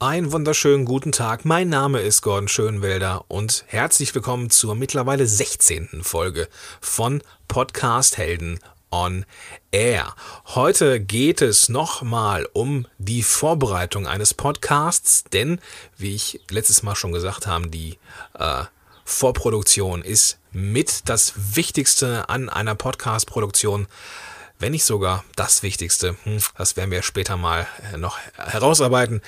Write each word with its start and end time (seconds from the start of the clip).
Einen 0.00 0.30
wunderschönen 0.30 0.84
guten 0.84 1.10
Tag. 1.10 1.44
Mein 1.44 1.70
Name 1.70 1.98
ist 1.98 2.22
Gordon 2.22 2.46
Schönwelder 2.46 3.24
und 3.26 3.64
herzlich 3.66 4.14
willkommen 4.14 4.48
zur 4.48 4.76
mittlerweile 4.76 5.26
16. 5.26 6.04
Folge 6.04 6.46
von 6.80 7.20
Podcast 7.48 8.16
Helden 8.16 8.60
on 8.92 9.26
Air. 9.72 10.14
Heute 10.54 11.00
geht 11.00 11.42
es 11.42 11.68
nochmal 11.68 12.48
um 12.52 12.86
die 12.98 13.24
Vorbereitung 13.24 14.06
eines 14.06 14.34
Podcasts, 14.34 15.24
denn 15.24 15.60
wie 15.96 16.14
ich 16.14 16.42
letztes 16.48 16.84
Mal 16.84 16.94
schon 16.94 17.10
gesagt 17.10 17.48
habe, 17.48 17.66
die 17.66 17.98
äh, 18.38 18.66
Vorproduktion 19.04 20.02
ist 20.02 20.38
mit 20.52 21.08
das 21.08 21.56
Wichtigste 21.56 22.28
an 22.28 22.48
einer 22.48 22.76
Podcast-Produktion 22.76 23.88
wenn 24.58 24.72
nicht 24.72 24.84
sogar 24.84 25.24
das 25.36 25.62
Wichtigste. 25.62 26.16
Hm, 26.24 26.38
das 26.56 26.76
werden 26.76 26.90
wir 26.90 27.02
später 27.02 27.36
mal 27.36 27.66
äh, 27.92 27.96
noch 27.96 28.18
herausarbeiten. 28.36 29.22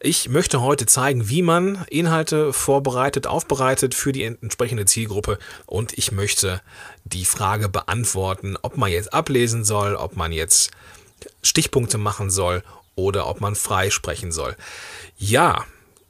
Ich 0.00 0.28
möchte 0.28 0.60
heute 0.60 0.86
zeigen, 0.86 1.28
wie 1.28 1.42
man 1.42 1.84
Inhalte 1.90 2.52
vorbereitet, 2.52 3.26
aufbereitet 3.26 3.94
für 3.94 4.12
die 4.12 4.24
entsprechende 4.24 4.86
Zielgruppe 4.86 5.38
und 5.66 5.96
ich 5.98 6.12
möchte 6.12 6.62
die 7.04 7.24
Frage 7.24 7.68
beantworten, 7.68 8.56
ob 8.62 8.76
man 8.76 8.90
jetzt 8.90 9.12
ablesen 9.12 9.64
soll, 9.64 9.94
ob 9.94 10.16
man 10.16 10.32
jetzt 10.32 10.70
Stichpunkte 11.42 11.98
machen 11.98 12.30
soll 12.30 12.62
oder 12.94 13.26
ob 13.26 13.40
man 13.40 13.54
frei 13.54 13.90
sprechen 13.90 14.32
soll. 14.32 14.56
Ja, 15.18 15.64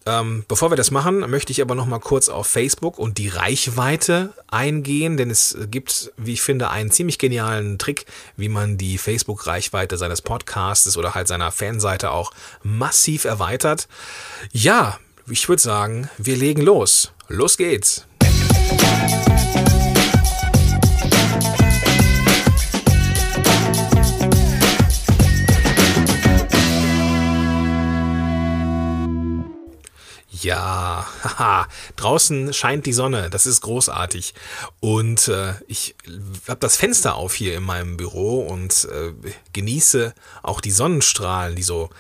ähm, 0.06 0.44
bevor 0.48 0.70
wir 0.70 0.76
das 0.76 0.90
machen, 0.90 1.18
möchte 1.30 1.52
ich 1.52 1.62
aber 1.62 1.74
noch 1.74 1.86
mal 1.86 1.98
kurz 1.98 2.28
auf 2.28 2.46
Facebook 2.46 2.98
und 2.98 3.18
die 3.18 3.28
Reichweite 3.28 4.32
eingehen, 4.48 5.16
denn 5.16 5.30
es 5.30 5.56
gibt, 5.70 6.12
wie 6.16 6.32
ich 6.32 6.42
finde, 6.42 6.70
einen 6.70 6.90
ziemlich 6.90 7.18
genialen 7.18 7.78
Trick, 7.78 8.06
wie 8.36 8.48
man 8.48 8.78
die 8.78 8.98
Facebook-Reichweite 8.98 9.96
seines 9.96 10.22
Podcasts 10.22 10.96
oder 10.96 11.14
halt 11.14 11.28
seiner 11.28 11.52
Fanseite 11.52 12.10
auch 12.10 12.32
massiv 12.62 13.24
erweitert. 13.24 13.88
Ja, 14.52 14.98
ich 15.28 15.48
würde 15.48 15.62
sagen, 15.62 16.10
wir 16.18 16.36
legen 16.36 16.62
los. 16.62 17.12
Los 17.28 17.56
geht's. 17.56 18.06
Ja, 30.42 31.06
haha, 31.22 31.68
draußen 31.96 32.52
scheint 32.52 32.86
die 32.86 32.92
Sonne, 32.92 33.30
das 33.30 33.46
ist 33.46 33.60
großartig. 33.60 34.34
Und 34.80 35.28
äh, 35.28 35.54
ich 35.68 35.94
habe 36.48 36.60
das 36.60 36.76
Fenster 36.76 37.14
auf 37.14 37.34
hier 37.34 37.56
in 37.56 37.62
meinem 37.62 37.96
Büro 37.96 38.40
und 38.40 38.88
äh, 38.90 39.12
genieße 39.52 40.14
auch 40.42 40.60
die 40.60 40.72
Sonnenstrahlen, 40.72 41.54
die 41.54 41.62
so 41.62 41.90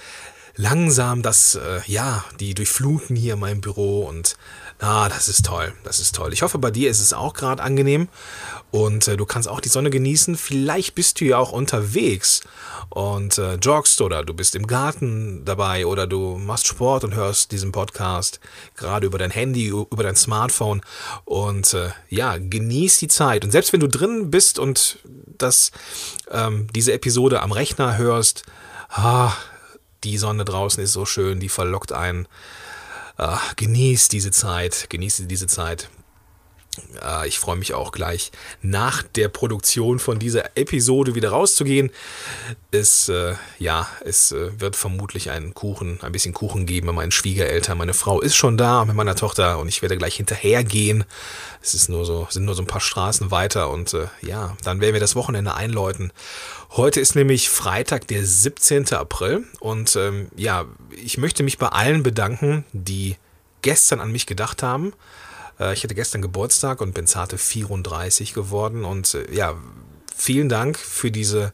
langsam 0.56 1.22
das, 1.22 1.54
äh, 1.54 1.80
ja, 1.86 2.24
die 2.40 2.54
durchfluten 2.54 3.16
hier 3.16 3.36
mein 3.36 3.60
Büro 3.60 4.04
und 4.06 4.36
ah, 4.82 5.08
das 5.08 5.28
ist 5.28 5.46
toll, 5.46 5.72
das 5.84 6.00
ist 6.00 6.14
toll. 6.14 6.32
Ich 6.32 6.42
hoffe, 6.42 6.58
bei 6.58 6.70
dir 6.70 6.90
ist 6.90 7.00
es 7.00 7.12
auch 7.12 7.34
gerade 7.34 7.62
angenehm 7.62 8.08
und 8.72 9.06
äh, 9.06 9.16
du 9.16 9.24
kannst 9.24 9.48
auch 9.48 9.60
die 9.60 9.68
Sonne 9.68 9.90
genießen. 9.90 10.36
Vielleicht 10.36 10.94
bist 10.94 11.20
du 11.20 11.24
ja 11.24 11.38
auch 11.38 11.52
unterwegs 11.52 12.40
und 12.90 13.38
äh, 13.38 13.54
joggst 13.54 14.00
oder 14.00 14.24
du 14.24 14.34
bist 14.34 14.56
im 14.56 14.66
Garten 14.66 15.44
dabei 15.44 15.86
oder 15.86 16.06
du 16.06 16.36
machst 16.36 16.66
Sport 16.66 17.04
und 17.04 17.14
hörst 17.14 17.52
diesen 17.52 17.70
Podcast 17.70 18.40
gerade 18.76 19.06
über 19.06 19.18
dein 19.18 19.30
Handy, 19.30 19.68
über 19.68 20.02
dein 20.02 20.16
Smartphone 20.16 20.82
und 21.24 21.72
äh, 21.74 21.90
ja, 22.08 22.36
genieß 22.38 22.98
die 22.98 23.08
Zeit. 23.08 23.44
Und 23.44 23.52
selbst 23.52 23.72
wenn 23.72 23.80
du 23.80 23.88
drin 23.88 24.30
bist 24.30 24.58
und 24.58 24.98
das, 25.38 25.70
ähm, 26.30 26.66
diese 26.74 26.92
Episode 26.92 27.40
am 27.40 27.52
Rechner 27.52 27.98
hörst, 27.98 28.42
ah, 28.88 29.32
die 30.02 30.18
Sonne 30.18 30.44
draußen 30.44 30.82
ist 30.82 30.92
so 30.92 31.06
schön, 31.06 31.38
die 31.38 31.48
verlockt 31.48 31.92
einen. 31.92 32.26
Äh, 33.18 33.36
genießt 33.56 34.12
diese 34.12 34.30
Zeit, 34.30 34.86
genießt 34.90 35.30
diese 35.30 35.46
Zeit. 35.46 35.90
Ich 37.26 37.38
freue 37.38 37.56
mich 37.56 37.74
auch 37.74 37.92
gleich 37.92 38.32
nach 38.62 39.02
der 39.02 39.28
Produktion 39.28 39.98
von 39.98 40.18
dieser 40.18 40.56
Episode 40.56 41.14
wieder 41.14 41.28
rauszugehen. 41.28 41.90
Es, 42.70 43.10
äh, 43.10 43.34
ja, 43.58 43.86
es 44.04 44.32
äh, 44.32 44.58
wird 44.58 44.76
vermutlich 44.76 45.30
einen 45.30 45.52
Kuchen, 45.52 46.00
ein 46.00 46.12
bisschen 46.12 46.32
Kuchen 46.32 46.64
geben 46.64 46.86
bei 46.86 46.94
meinen 46.94 47.10
Schwiegereltern. 47.10 47.76
Meine 47.76 47.92
Frau 47.92 48.22
ist 48.22 48.36
schon 48.36 48.56
da 48.56 48.86
mit 48.86 48.96
meiner 48.96 49.14
Tochter 49.14 49.58
und 49.58 49.68
ich 49.68 49.82
werde 49.82 49.98
gleich 49.98 50.16
hinterhergehen. 50.16 51.04
Es 51.60 51.74
ist 51.74 51.90
nur 51.90 52.06
so, 52.06 52.26
sind 52.30 52.46
nur 52.46 52.54
so 52.54 52.62
ein 52.62 52.66
paar 52.66 52.80
Straßen 52.80 53.30
weiter 53.30 53.68
und 53.68 53.92
äh, 53.92 54.06
ja, 54.22 54.56
dann 54.64 54.80
werden 54.80 54.94
wir 54.94 55.00
das 55.00 55.14
Wochenende 55.14 55.54
einläuten. 55.54 56.10
Heute 56.70 57.00
ist 57.00 57.14
nämlich 57.14 57.50
Freitag, 57.50 58.06
der 58.08 58.24
17. 58.24 58.94
April 58.94 59.44
und 59.60 59.94
ähm, 59.96 60.28
ja, 60.36 60.64
ich 60.90 61.18
möchte 61.18 61.42
mich 61.42 61.58
bei 61.58 61.68
allen 61.68 62.02
bedanken, 62.02 62.64
die 62.72 63.16
gestern 63.60 64.00
an 64.00 64.10
mich 64.10 64.24
gedacht 64.24 64.62
haben. 64.62 64.94
Äh, 65.62 65.74
ich 65.74 65.84
hatte 65.84 65.94
gestern 65.94 66.22
Geburtstag 66.22 66.80
und 66.80 66.94
bin 66.94 67.06
zarte 67.06 67.38
34 67.38 68.34
geworden 68.34 68.84
und 68.84 69.14
äh, 69.14 69.32
ja, 69.32 69.56
vielen 70.14 70.48
Dank 70.48 70.78
für 70.78 71.10
diese 71.10 71.52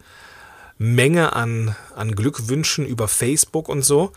Menge 0.79 1.35
an, 1.35 1.75
an 1.95 2.15
Glückwünschen 2.15 2.87
über 2.87 3.09
Facebook 3.09 3.69
und 3.69 3.83
so. 3.83 4.13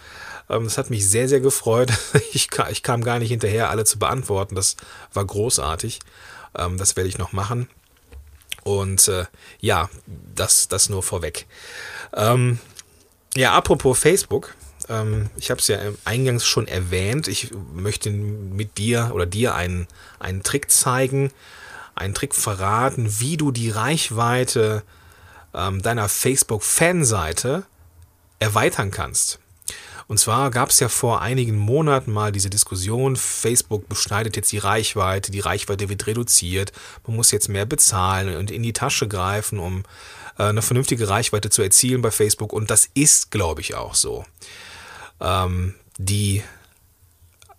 Ähm, 0.49 0.63
das 0.63 0.77
hat 0.77 0.89
mich 0.89 1.07
sehr, 1.07 1.27
sehr 1.27 1.41
gefreut. 1.41 1.91
Ich, 2.33 2.47
ich 2.69 2.83
kam 2.83 3.03
gar 3.03 3.19
nicht 3.19 3.29
hinterher, 3.29 3.69
alle 3.69 3.83
zu 3.83 3.99
beantworten. 3.99 4.55
Das 4.55 4.77
war 5.13 5.25
großartig. 5.25 5.99
Ähm, 6.55 6.77
das 6.77 6.95
werde 6.95 7.09
ich 7.09 7.17
noch 7.17 7.33
machen. 7.33 7.67
Und 8.63 9.07
äh, 9.07 9.25
ja, 9.59 9.89
das, 10.35 10.67
das 10.67 10.89
nur 10.89 11.03
vorweg. 11.03 11.47
Ähm, 12.13 12.59
ja, 13.35 13.53
apropos 13.53 13.97
Facebook. 13.99 14.55
Ähm, 14.89 15.29
ich 15.37 15.49
habe 15.51 15.59
es 15.59 15.67
ja 15.67 15.79
eingangs 16.05 16.45
schon 16.45 16.67
erwähnt. 16.67 17.27
Ich 17.27 17.51
möchte 17.73 18.09
mit 18.09 18.77
dir 18.77 19.11
oder 19.13 19.25
dir 19.25 19.55
einen, 19.55 19.87
einen 20.19 20.43
Trick 20.43 20.71
zeigen, 20.71 21.31
einen 21.95 22.13
Trick 22.13 22.35
verraten, 22.35 23.19
wie 23.19 23.37
du 23.37 23.51
die 23.51 23.69
Reichweite 23.69 24.83
ähm, 25.53 25.81
deiner 25.81 26.09
Facebook-Fanseite 26.09 27.63
erweitern 28.39 28.91
kannst. 28.91 29.39
Und 30.07 30.17
zwar 30.17 30.51
gab 30.51 30.71
es 30.71 30.79
ja 30.81 30.89
vor 30.89 31.21
einigen 31.21 31.57
Monaten 31.57 32.11
mal 32.11 32.33
diese 32.33 32.49
Diskussion, 32.49 33.15
Facebook 33.15 33.87
beschneidet 33.87 34.35
jetzt 34.35 34.51
die 34.51 34.57
Reichweite, 34.57 35.31
die 35.31 35.39
Reichweite 35.39 35.87
wird 35.87 36.05
reduziert, 36.05 36.73
man 37.07 37.15
muss 37.15 37.31
jetzt 37.31 37.47
mehr 37.47 37.65
bezahlen 37.65 38.35
und 38.35 38.51
in 38.51 38.61
die 38.61 38.73
Tasche 38.73 39.07
greifen, 39.07 39.57
um 39.57 39.83
äh, 40.37 40.43
eine 40.43 40.61
vernünftige 40.61 41.07
Reichweite 41.07 41.49
zu 41.49 41.61
erzielen 41.61 42.01
bei 42.01 42.11
Facebook. 42.11 42.51
Und 42.51 42.69
das 42.69 42.89
ist, 42.93 43.31
glaube 43.31 43.61
ich, 43.61 43.75
auch 43.75 43.95
so. 43.95 44.25
Ähm, 45.21 45.75
die 45.97 46.43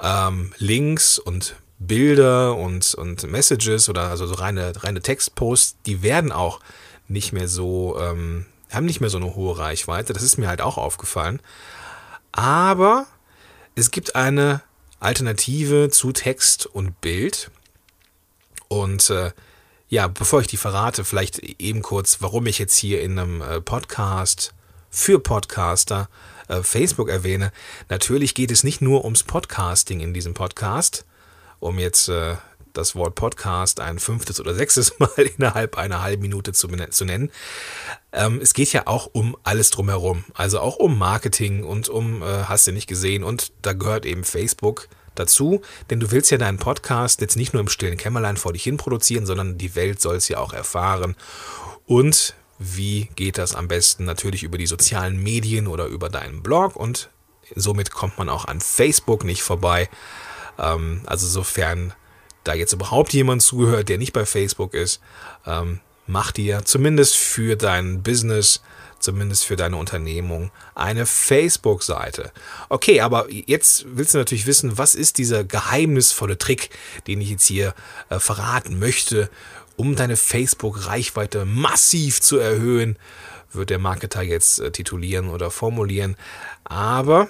ähm, 0.00 0.53
Links 0.59 1.19
und 1.19 1.56
Bilder 1.78 2.56
und, 2.56 2.95
und 2.95 3.23
Messages 3.25 3.89
oder 3.89 4.09
also 4.09 4.27
so 4.27 4.34
reine, 4.34 4.73
reine 4.83 5.00
Textposts, 5.00 5.77
die 5.87 6.03
werden 6.03 6.33
auch 6.33 6.61
nicht 7.09 7.33
mehr 7.33 7.49
so, 7.49 7.99
ähm, 8.00 8.47
haben 8.71 8.87
nicht 8.87 9.00
mehr 9.00 9.11
so 9.11 9.19
eine 9.19 9.34
hohe 9.34 9.59
Reichweite. 9.59 10.12
Das 10.12 10.23
ist 10.23 10.39
mir 10.39 10.49
halt 10.49 10.61
auch 10.61 10.78
aufgefallen. 10.78 11.41
Aber 12.31 13.06
es 13.75 13.91
gibt 13.91 14.17
eine 14.17 14.62
Alternative 15.00 15.91
zu 15.91 16.12
Text 16.12 16.67
und 16.67 17.00
Bild. 17.00 17.50
Und 18.69 19.11
äh, 19.11 19.33
ja, 19.89 20.06
bevor 20.09 20.41
ich 20.41 20.47
die 20.47 20.56
verrate, 20.56 21.05
vielleicht 21.05 21.39
eben 21.39 21.83
kurz, 21.83 22.19
warum 22.21 22.47
ich 22.47 22.59
jetzt 22.59 22.77
hier 22.77 23.03
in 23.03 23.19
einem 23.19 23.43
äh, 23.43 23.61
Podcast 23.61 24.55
für 24.91 25.19
Podcaster 25.19 26.09
äh, 26.48 26.62
Facebook 26.62 27.08
erwähne. 27.08 27.53
Natürlich 27.88 28.34
geht 28.34 28.50
es 28.50 28.64
nicht 28.64 28.80
nur 28.80 29.04
ums 29.04 29.22
Podcasting 29.22 30.00
in 30.00 30.14
diesem 30.14 30.34
Podcast, 30.34 31.04
um 31.60 31.78
jetzt 31.78 32.08
äh, 32.08 32.36
das 32.72 32.94
Wort 32.94 33.14
Podcast 33.14 33.80
ein 33.80 33.98
fünftes 33.98 34.41
oder 34.41 34.54
sechstes 34.62 34.98
Mal 34.98 35.31
innerhalb 35.36 35.76
einer 35.76 36.02
halben 36.02 36.22
Minute 36.22 36.52
zu, 36.52 36.69
zu 36.69 37.04
nennen. 37.04 37.31
Ähm, 38.12 38.41
es 38.42 38.54
geht 38.54 38.72
ja 38.72 38.86
auch 38.86 39.08
um 39.12 39.36
alles 39.42 39.70
drumherum. 39.70 40.25
Also 40.34 40.60
auch 40.60 40.76
um 40.76 40.98
Marketing 40.98 41.64
und 41.64 41.88
um, 41.88 42.22
äh, 42.22 42.44
hast 42.44 42.66
du 42.66 42.72
nicht 42.72 42.86
gesehen. 42.86 43.25
Und 43.25 43.52
da 43.62 43.72
gehört 43.72 44.06
eben 44.06 44.25
Facebook 44.25 44.88
dazu, 45.14 45.61
denn 45.90 46.00
du 46.00 46.11
willst 46.11 46.31
ja 46.31 46.38
deinen 46.38 46.58
Podcast 46.58 47.20
jetzt 47.20 47.37
nicht 47.37 47.52
nur 47.52 47.61
im 47.61 47.69
stillen 47.69 47.99
Kämmerlein 47.99 48.37
vor 48.37 48.52
dich 48.52 48.62
hin 48.62 48.78
produzieren, 48.78 49.26
sondern 49.26 49.58
die 49.58 49.75
Welt 49.75 50.00
soll 50.00 50.17
es 50.17 50.28
ja 50.28 50.38
auch 50.38 50.52
erfahren. 50.52 51.17
Und 51.87 52.34
wie 52.62 53.09
geht 53.17 53.38
das 53.38 53.55
am 53.55 53.69
besten? 53.69 54.05
Natürlich 54.05 54.43
über 54.43 54.59
die 54.59 54.67
sozialen 54.67 55.23
Medien 55.23 55.67
oder 55.67 55.87
über 55.87 56.09
deinen 56.09 56.43
Blog 56.43 56.76
und 56.76 57.11
somit 57.55 57.91
kommt 57.91 58.19
man 58.19 58.29
auch 58.29 58.44
an 58.47 58.61
Facebook 58.61 59.25
nicht 59.25 59.43
vorbei. 59.43 59.88
Ähm, 60.59 61.03
also 61.06 61.26
sofern 61.26 61.93
da 62.44 62.55
jetzt 62.55 62.73
überhaupt 62.73 63.12
jemand 63.12 63.43
zuhört, 63.43 63.88
der 63.88 63.99
nicht 63.99 64.12
bei 64.12 64.26
Facebook 64.26 64.75
ist, 64.75 65.00
ähm, 65.47 65.81
mach 66.06 66.32
dir 66.32 66.64
zumindest 66.64 67.17
für 67.17 67.56
dein 67.56 68.03
Business, 68.03 68.62
zumindest 68.99 69.44
für 69.44 69.56
deine 69.56 69.76
Unternehmung 69.76 70.50
eine 70.75 71.06
Facebook-Seite. 71.06 72.32
Okay, 72.69 73.00
aber 73.00 73.31
jetzt 73.31 73.85
willst 73.88 74.15
du 74.15 74.19
natürlich 74.19 74.47
wissen, 74.47 74.79
was 74.79 74.94
ist 74.94 75.19
dieser 75.19 75.44
geheimnisvolle 75.44 76.38
Trick, 76.38 76.70
den 77.06 77.20
ich 77.20 77.31
jetzt 77.31 77.47
hier 77.47 77.75
äh, 78.08 78.19
verraten 78.19 78.79
möchte, 78.79 79.31
um 79.82 79.96
deine 79.96 80.17
Facebook-Reichweite 80.17 81.44
massiv 81.44 82.20
zu 82.20 82.38
erhöhen, 82.38 82.96
wird 83.52 83.69
der 83.69 83.81
Marketer 83.81 84.23
jetzt 84.23 84.61
äh, 84.61 84.70
titulieren 84.70 85.29
oder 85.29 85.50
formulieren. 85.50 86.14
Aber 86.62 87.29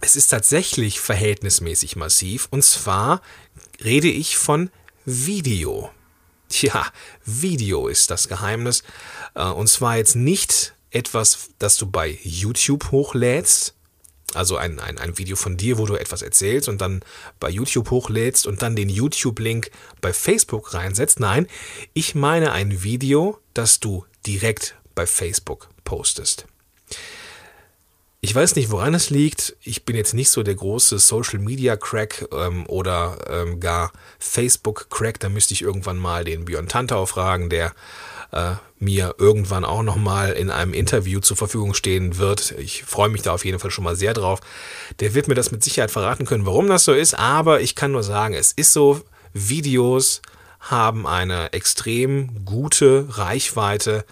es 0.00 0.14
ist 0.14 0.28
tatsächlich 0.28 1.00
verhältnismäßig 1.00 1.96
massiv. 1.96 2.46
Und 2.52 2.62
zwar 2.62 3.22
rede 3.82 4.06
ich 4.06 4.36
von 4.36 4.70
Video. 5.04 5.90
Tja, 6.48 6.86
Video 7.24 7.88
ist 7.88 8.12
das 8.12 8.28
Geheimnis. 8.28 8.84
Äh, 9.34 9.42
und 9.46 9.66
zwar 9.66 9.96
jetzt 9.96 10.14
nicht 10.14 10.74
etwas, 10.92 11.50
das 11.58 11.76
du 11.76 11.90
bei 11.90 12.20
YouTube 12.22 12.92
hochlädst, 12.92 13.74
also 14.34 14.56
ein, 14.56 14.78
ein, 14.78 14.98
ein 14.98 15.18
Video 15.18 15.36
von 15.36 15.56
dir, 15.56 15.78
wo 15.78 15.86
du 15.86 15.96
etwas 15.96 16.22
erzählst 16.22 16.68
und 16.68 16.80
dann 16.80 17.00
bei 17.40 17.48
YouTube 17.48 17.90
hochlädst 17.90 18.46
und 18.46 18.62
dann 18.62 18.76
den 18.76 18.88
YouTube-Link 18.88 19.70
bei 20.00 20.12
Facebook 20.12 20.74
reinsetzt. 20.74 21.20
Nein, 21.20 21.46
ich 21.94 22.14
meine 22.14 22.52
ein 22.52 22.82
Video, 22.82 23.38
das 23.54 23.80
du 23.80 24.04
direkt 24.26 24.76
bei 24.94 25.06
Facebook 25.06 25.68
postest. 25.84 26.46
Ich 28.20 28.34
weiß 28.34 28.56
nicht, 28.56 28.70
woran 28.72 28.94
es 28.94 29.10
liegt. 29.10 29.56
Ich 29.62 29.84
bin 29.84 29.94
jetzt 29.94 30.12
nicht 30.12 30.30
so 30.30 30.42
der 30.42 30.56
große 30.56 30.98
Social 30.98 31.38
Media 31.38 31.76
Crack 31.76 32.26
ähm, 32.32 32.66
oder 32.66 33.16
ähm, 33.30 33.60
gar 33.60 33.92
Facebook 34.18 34.90
Crack. 34.90 35.20
Da 35.20 35.28
müsste 35.28 35.54
ich 35.54 35.62
irgendwann 35.62 35.98
mal 35.98 36.24
den 36.24 36.44
Björn 36.44 36.66
Tantau 36.66 37.06
fragen, 37.06 37.48
der 37.48 37.72
äh, 38.32 38.54
mir 38.78 39.14
irgendwann 39.18 39.64
auch 39.64 39.82
nochmal 39.82 40.32
in 40.32 40.50
einem 40.50 40.74
Interview 40.74 41.20
zur 41.20 41.36
Verfügung 41.36 41.74
stehen 41.74 42.18
wird. 42.18 42.52
Ich 42.52 42.84
freue 42.84 43.08
mich 43.08 43.22
da 43.22 43.32
auf 43.32 43.44
jeden 43.44 43.58
Fall 43.58 43.70
schon 43.70 43.84
mal 43.84 43.96
sehr 43.96 44.14
drauf. 44.14 44.40
Der 45.00 45.14
wird 45.14 45.28
mir 45.28 45.34
das 45.34 45.50
mit 45.50 45.64
Sicherheit 45.64 45.90
verraten 45.90 46.26
können, 46.26 46.46
warum 46.46 46.68
das 46.68 46.84
so 46.84 46.92
ist. 46.92 47.14
Aber 47.14 47.60
ich 47.60 47.74
kann 47.74 47.92
nur 47.92 48.02
sagen, 48.02 48.34
es 48.34 48.52
ist 48.52 48.72
so, 48.72 49.02
Videos 49.32 50.22
haben 50.60 51.06
eine 51.06 51.52
extrem 51.52 52.44
gute 52.44 53.06
Reichweite. 53.10 54.04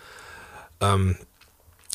Ähm, 0.81 1.17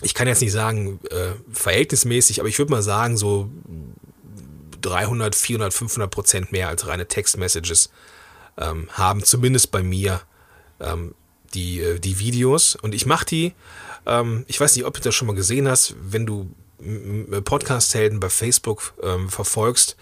ich 0.02 0.14
kann 0.14 0.28
jetzt 0.28 0.42
nicht 0.42 0.52
sagen 0.52 1.00
äh, 1.10 1.34
verhältnismäßig, 1.52 2.40
aber 2.40 2.50
ich 2.50 2.58
würde 2.58 2.72
mal 2.72 2.82
sagen 2.82 3.18
so 3.18 3.50
300, 4.82 5.36
400, 5.36 5.74
500 5.74 6.12
Prozent 6.12 6.52
mehr 6.52 6.68
als 6.68 6.88
reine 6.88 7.08
Textmessages 7.08 7.92
ähm, 8.58 8.90
haben 8.92 9.24
zumindest 9.24 9.72
bei 9.72 9.84
mir 9.84 10.22
ähm, 10.80 11.14
die, 11.54 11.82
äh, 11.82 12.00
die 12.00 12.20
Videos. 12.20 12.76
Und 12.76 12.96
ich 12.96 13.06
mache 13.06 13.26
die, 13.26 13.54
ähm, 14.06 14.46
ich 14.48 14.60
weiß 14.60 14.76
nicht, 14.76 14.86
ob 14.86 14.94
du 14.96 15.02
das 15.02 15.16
schon 15.16 15.28
mal 15.28 15.36
gesehen 15.36 15.68
hast, 15.68 15.96
wenn 16.02 16.26
du 16.26 16.50
Podcast-Helden 17.44 18.20
bei 18.20 18.30
Facebook 18.30 18.94
ähm, 19.04 19.30
verfolgst, 19.30 19.98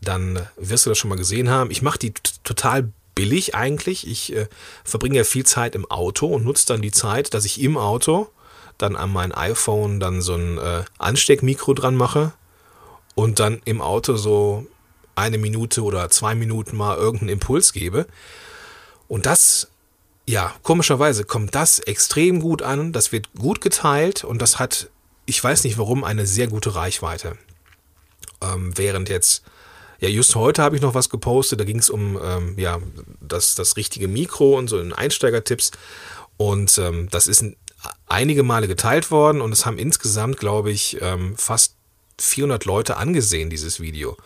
dann 0.00 0.46
wirst 0.56 0.86
du 0.86 0.90
das 0.90 0.98
schon 0.98 1.10
mal 1.10 1.16
gesehen 1.18 1.50
haben. 1.50 1.70
Ich 1.70 1.82
mache 1.82 1.98
die 1.98 2.14
total 2.44 2.90
billig 3.14 3.54
eigentlich. 3.54 4.06
Ich 4.06 4.34
äh, 4.34 4.46
verbringe 4.84 5.16
ja 5.16 5.24
viel 5.24 5.44
Zeit 5.44 5.74
im 5.74 5.90
Auto 5.90 6.26
und 6.26 6.44
nutze 6.44 6.66
dann 6.66 6.82
die 6.82 6.92
Zeit, 6.92 7.34
dass 7.34 7.44
ich 7.44 7.60
im 7.60 7.76
Auto 7.76 8.28
dann 8.78 8.96
an 8.96 9.12
mein 9.12 9.32
iPhone 9.32 10.00
dann 10.00 10.20
so 10.20 10.34
ein 10.34 10.58
äh, 10.58 10.84
Ansteckmikro 10.98 11.74
dran 11.74 11.94
mache 11.94 12.32
und 13.14 13.38
dann 13.38 13.60
im 13.64 13.80
Auto 13.80 14.16
so 14.16 14.66
eine 15.14 15.38
Minute 15.38 15.82
oder 15.82 16.10
zwei 16.10 16.34
Minuten 16.34 16.76
mal 16.76 16.96
irgendeinen 16.96 17.30
Impuls 17.30 17.72
gebe. 17.72 18.06
Und 19.06 19.26
das, 19.26 19.68
ja, 20.26 20.54
komischerweise 20.62 21.24
kommt 21.24 21.54
das 21.54 21.78
extrem 21.80 22.40
gut 22.40 22.62
an. 22.62 22.92
Das 22.92 23.12
wird 23.12 23.32
gut 23.34 23.60
geteilt 23.60 24.24
und 24.24 24.40
das 24.40 24.58
hat, 24.58 24.90
ich 25.26 25.42
weiß 25.42 25.64
nicht 25.64 25.78
warum, 25.78 26.04
eine 26.04 26.26
sehr 26.26 26.46
gute 26.46 26.74
Reichweite. 26.74 27.36
Ähm, 28.42 28.76
während 28.76 29.08
jetzt, 29.08 29.42
ja, 30.00 30.08
just 30.08 30.34
heute 30.34 30.62
habe 30.62 30.76
ich 30.76 30.82
noch 30.82 30.94
was 30.94 31.10
gepostet, 31.10 31.60
da 31.60 31.64
ging 31.64 31.78
es 31.78 31.90
um 31.90 32.18
ähm, 32.22 32.58
ja, 32.58 32.78
das, 33.20 33.54
das 33.54 33.76
richtige 33.76 34.08
Mikro 34.08 34.58
und 34.58 34.68
so 34.68 34.78
in 34.78 34.92
Einsteigertipps. 34.92 35.72
Und 36.36 36.78
ähm, 36.78 37.08
das 37.10 37.26
ist 37.26 37.42
ein 37.42 37.56
einige 38.06 38.42
Male 38.42 38.68
geteilt 38.68 39.10
worden 39.10 39.40
und 39.40 39.52
es 39.52 39.66
haben 39.66 39.78
insgesamt, 39.78 40.38
glaube 40.38 40.70
ich, 40.70 40.98
ähm, 41.00 41.36
fast 41.36 41.76
400 42.20 42.64
Leute 42.64 42.96
angesehen, 42.96 43.50
dieses 43.50 43.80
Video. 43.80 44.16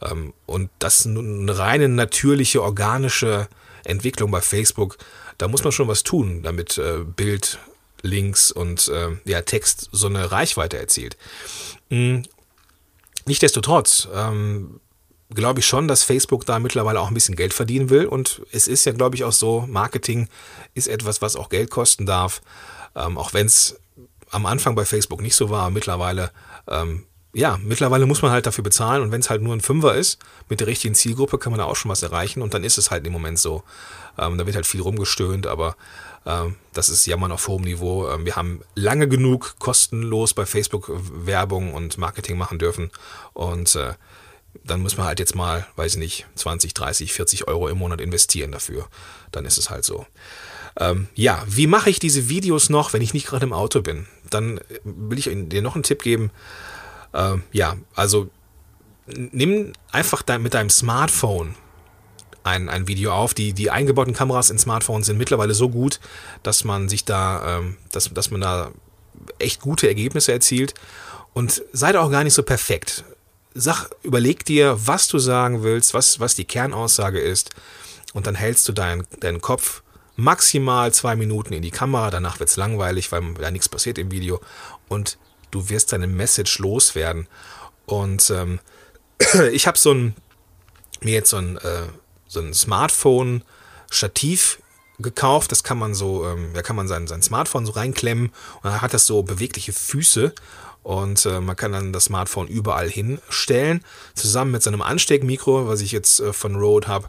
Ähm, 0.00 0.32
und 0.46 0.70
das 0.78 1.00
ist 1.00 1.06
eine 1.06 1.58
reine 1.58 1.88
natürliche, 1.88 2.62
organische 2.62 3.48
Entwicklung 3.84 4.30
bei 4.30 4.40
Facebook. 4.40 4.98
Da 5.38 5.48
muss 5.48 5.64
man 5.64 5.72
schon 5.72 5.88
was 5.88 6.02
tun, 6.02 6.42
damit 6.42 6.78
äh, 6.78 6.98
Bild, 7.04 7.58
Links 8.02 8.52
und 8.52 8.88
äh, 8.88 9.16
ja, 9.24 9.42
Text 9.42 9.88
so 9.92 10.06
eine 10.06 10.30
Reichweite 10.30 10.78
erzielt. 10.78 11.16
Hm. 11.90 12.24
Nichtsdestotrotz 13.26 14.08
ähm, 14.14 14.80
glaube 15.30 15.60
ich 15.60 15.66
schon, 15.66 15.88
dass 15.88 16.02
Facebook 16.02 16.44
da 16.46 16.58
mittlerweile 16.58 17.00
auch 17.00 17.08
ein 17.08 17.14
bisschen 17.14 17.36
Geld 17.36 17.54
verdienen 17.54 17.90
will. 17.90 18.06
Und 18.06 18.42
es 18.52 18.68
ist 18.68 18.84
ja, 18.84 18.92
glaube 18.92 19.16
ich, 19.16 19.24
auch 19.24 19.32
so, 19.32 19.66
Marketing 19.68 20.28
ist 20.74 20.88
etwas, 20.88 21.22
was 21.22 21.36
auch 21.36 21.48
Geld 21.48 21.70
kosten 21.70 22.06
darf. 22.06 22.42
Ähm, 22.94 23.18
auch 23.18 23.32
wenn 23.32 23.46
es 23.46 23.80
am 24.30 24.46
Anfang 24.46 24.74
bei 24.74 24.84
Facebook 24.84 25.22
nicht 25.22 25.36
so 25.36 25.50
war, 25.50 25.70
mittlerweile, 25.70 26.30
ähm, 26.68 27.06
ja, 27.34 27.58
mittlerweile 27.62 28.06
muss 28.06 28.22
man 28.22 28.30
halt 28.30 28.46
dafür 28.46 28.64
bezahlen 28.64 29.02
und 29.02 29.12
wenn 29.12 29.20
es 29.20 29.28
halt 29.28 29.42
nur 29.42 29.54
ein 29.54 29.60
Fünfer 29.60 29.94
ist, 29.94 30.18
mit 30.48 30.60
der 30.60 30.68
richtigen 30.68 30.94
Zielgruppe 30.94 31.38
kann 31.38 31.50
man 31.52 31.58
da 31.58 31.64
auch 31.64 31.76
schon 31.76 31.90
was 31.90 32.02
erreichen 32.02 32.42
und 32.42 32.54
dann 32.54 32.64
ist 32.64 32.78
es 32.78 32.90
halt 32.90 33.06
im 33.06 33.12
Moment 33.12 33.38
so. 33.38 33.64
Ähm, 34.16 34.38
da 34.38 34.46
wird 34.46 34.54
halt 34.54 34.66
viel 34.66 34.80
rumgestöhnt, 34.80 35.46
aber 35.46 35.76
ähm, 36.24 36.54
das 36.72 36.88
ist 36.88 37.06
Jammern 37.06 37.32
auf 37.32 37.48
hohem 37.48 37.64
Niveau. 37.64 38.08
Ähm, 38.08 38.24
wir 38.24 38.36
haben 38.36 38.60
lange 38.76 39.08
genug 39.08 39.56
kostenlos 39.58 40.32
bei 40.32 40.46
Facebook 40.46 40.90
Werbung 40.94 41.74
und 41.74 41.98
Marketing 41.98 42.38
machen 42.38 42.58
dürfen 42.58 42.90
und 43.32 43.74
äh, 43.74 43.94
dann 44.62 44.80
muss 44.80 44.96
man 44.96 45.06
halt 45.06 45.18
jetzt 45.18 45.34
mal, 45.34 45.66
weiß 45.74 45.94
ich 45.94 45.98
nicht, 45.98 46.26
20, 46.36 46.74
30, 46.74 47.12
40 47.12 47.48
Euro 47.48 47.68
im 47.68 47.78
Monat 47.78 48.00
investieren 48.00 48.52
dafür. 48.52 48.86
Dann 49.32 49.44
ist 49.44 49.58
es 49.58 49.70
halt 49.70 49.84
so. 49.84 50.06
Ähm, 50.78 51.08
ja, 51.14 51.42
wie 51.48 51.66
mache 51.66 51.90
ich 51.90 51.98
diese 51.98 52.28
Videos 52.28 52.70
noch, 52.70 52.92
wenn 52.92 53.02
ich 53.02 53.14
nicht 53.14 53.26
gerade 53.26 53.46
im 53.46 53.52
Auto 53.52 53.82
bin? 53.82 54.06
Dann 54.30 54.60
will 54.84 55.18
ich 55.18 55.28
dir 55.32 55.62
noch 55.62 55.74
einen 55.74 55.82
Tipp 55.82 56.02
geben. 56.02 56.30
Ähm, 57.14 57.42
ja, 57.52 57.76
also 57.94 58.28
nimm 59.06 59.72
einfach 59.92 60.22
dein, 60.22 60.42
mit 60.42 60.54
deinem 60.54 60.70
Smartphone 60.70 61.54
ein, 62.42 62.68
ein 62.68 62.88
Video 62.88 63.12
auf. 63.12 63.34
Die, 63.34 63.52
die 63.52 63.70
eingebauten 63.70 64.12
Kameras 64.14 64.50
in 64.50 64.58
Smartphones 64.58 65.06
sind 65.06 65.16
mittlerweile 65.16 65.54
so 65.54 65.68
gut, 65.70 66.00
dass 66.42 66.64
man 66.64 66.88
sich 66.88 67.04
da, 67.04 67.58
ähm, 67.58 67.76
dass, 67.92 68.12
dass 68.12 68.30
man 68.30 68.40
da 68.40 68.70
echt 69.38 69.60
gute 69.60 69.88
Ergebnisse 69.88 70.32
erzielt. 70.32 70.74
Und 71.32 71.62
sei 71.72 71.92
da 71.92 72.00
auch 72.00 72.10
gar 72.10 72.24
nicht 72.24 72.34
so 72.34 72.42
perfekt. 72.42 73.04
Sag, 73.54 73.88
überleg 74.02 74.44
dir, 74.44 74.76
was 74.86 75.08
du 75.08 75.18
sagen 75.18 75.62
willst, 75.62 75.94
was, 75.94 76.20
was 76.20 76.34
die 76.34 76.44
Kernaussage 76.44 77.20
ist. 77.20 77.50
Und 78.12 78.26
dann 78.26 78.34
hältst 78.34 78.68
du 78.68 78.72
deinen 78.72 79.06
deinen 79.20 79.40
Kopf 79.40 79.82
maximal 80.16 80.92
zwei 80.92 81.16
Minuten 81.16 81.52
in 81.52 81.62
die 81.62 81.70
Kamera, 81.70 82.10
danach 82.10 82.38
wird 82.38 82.48
es 82.48 82.56
langweilig, 82.56 83.10
weil 83.10 83.34
da 83.34 83.50
nichts 83.50 83.68
passiert 83.68 83.98
im 83.98 84.10
Video 84.10 84.40
und 84.88 85.18
du 85.54 85.68
wirst 85.68 85.92
deine 85.92 86.06
Message 86.06 86.58
loswerden. 86.58 87.28
Und 87.86 88.30
ähm, 88.30 88.60
ich 89.52 89.66
habe 89.66 89.78
so 89.78 89.92
ein, 89.92 90.14
mir 91.00 91.14
jetzt 91.14 91.30
so 91.30 91.36
ein, 91.36 91.56
äh, 91.58 91.86
so 92.26 92.40
ein 92.40 92.54
Smartphone-Stativ 92.54 94.60
gekauft. 94.98 95.52
Das 95.52 95.64
kann 95.64 95.78
man 95.78 95.94
so, 95.94 96.26
ähm, 96.26 96.50
da 96.54 96.62
kann 96.62 96.76
man 96.76 96.88
sein, 96.88 97.06
sein 97.06 97.22
Smartphone 97.22 97.66
so 97.66 97.72
reinklemmen 97.72 98.28
und 98.28 98.64
dann 98.64 98.80
hat 98.80 98.94
das 98.94 99.06
so 99.06 99.22
bewegliche 99.22 99.72
Füße 99.72 100.32
und 100.82 101.26
äh, 101.26 101.40
man 101.40 101.56
kann 101.56 101.72
dann 101.72 101.92
das 101.92 102.04
Smartphone 102.04 102.46
überall 102.46 102.88
hinstellen, 102.88 103.84
zusammen 104.14 104.52
mit 104.52 104.62
seinem 104.62 104.82
Ansteckmikro, 104.82 105.66
was 105.66 105.80
ich 105.80 105.92
jetzt 105.92 106.20
äh, 106.20 106.32
von 106.32 106.54
Rode 106.54 106.86
habe. 106.86 107.08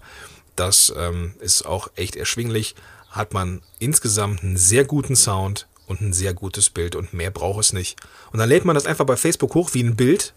Das 0.55 0.93
ähm, 0.97 1.35
ist 1.41 1.65
auch 1.65 1.89
echt 1.95 2.15
erschwinglich 2.15 2.75
hat 3.15 3.33
man 3.33 3.61
insgesamt 3.79 4.43
einen 4.43 4.57
sehr 4.57 4.83
guten 4.83 5.15
Sound 5.15 5.67
und 5.87 6.01
ein 6.01 6.13
sehr 6.13 6.33
gutes 6.33 6.69
Bild 6.69 6.95
und 6.95 7.13
mehr 7.13 7.31
braucht 7.31 7.61
es 7.61 7.73
nicht. 7.73 7.99
Und 8.31 8.39
dann 8.39 8.49
lädt 8.49 8.65
man 8.65 8.75
das 8.75 8.85
einfach 8.85 9.05
bei 9.05 9.17
Facebook 9.17 9.53
hoch 9.55 9.73
wie 9.73 9.83
ein 9.83 9.95
Bild, 9.95 10.33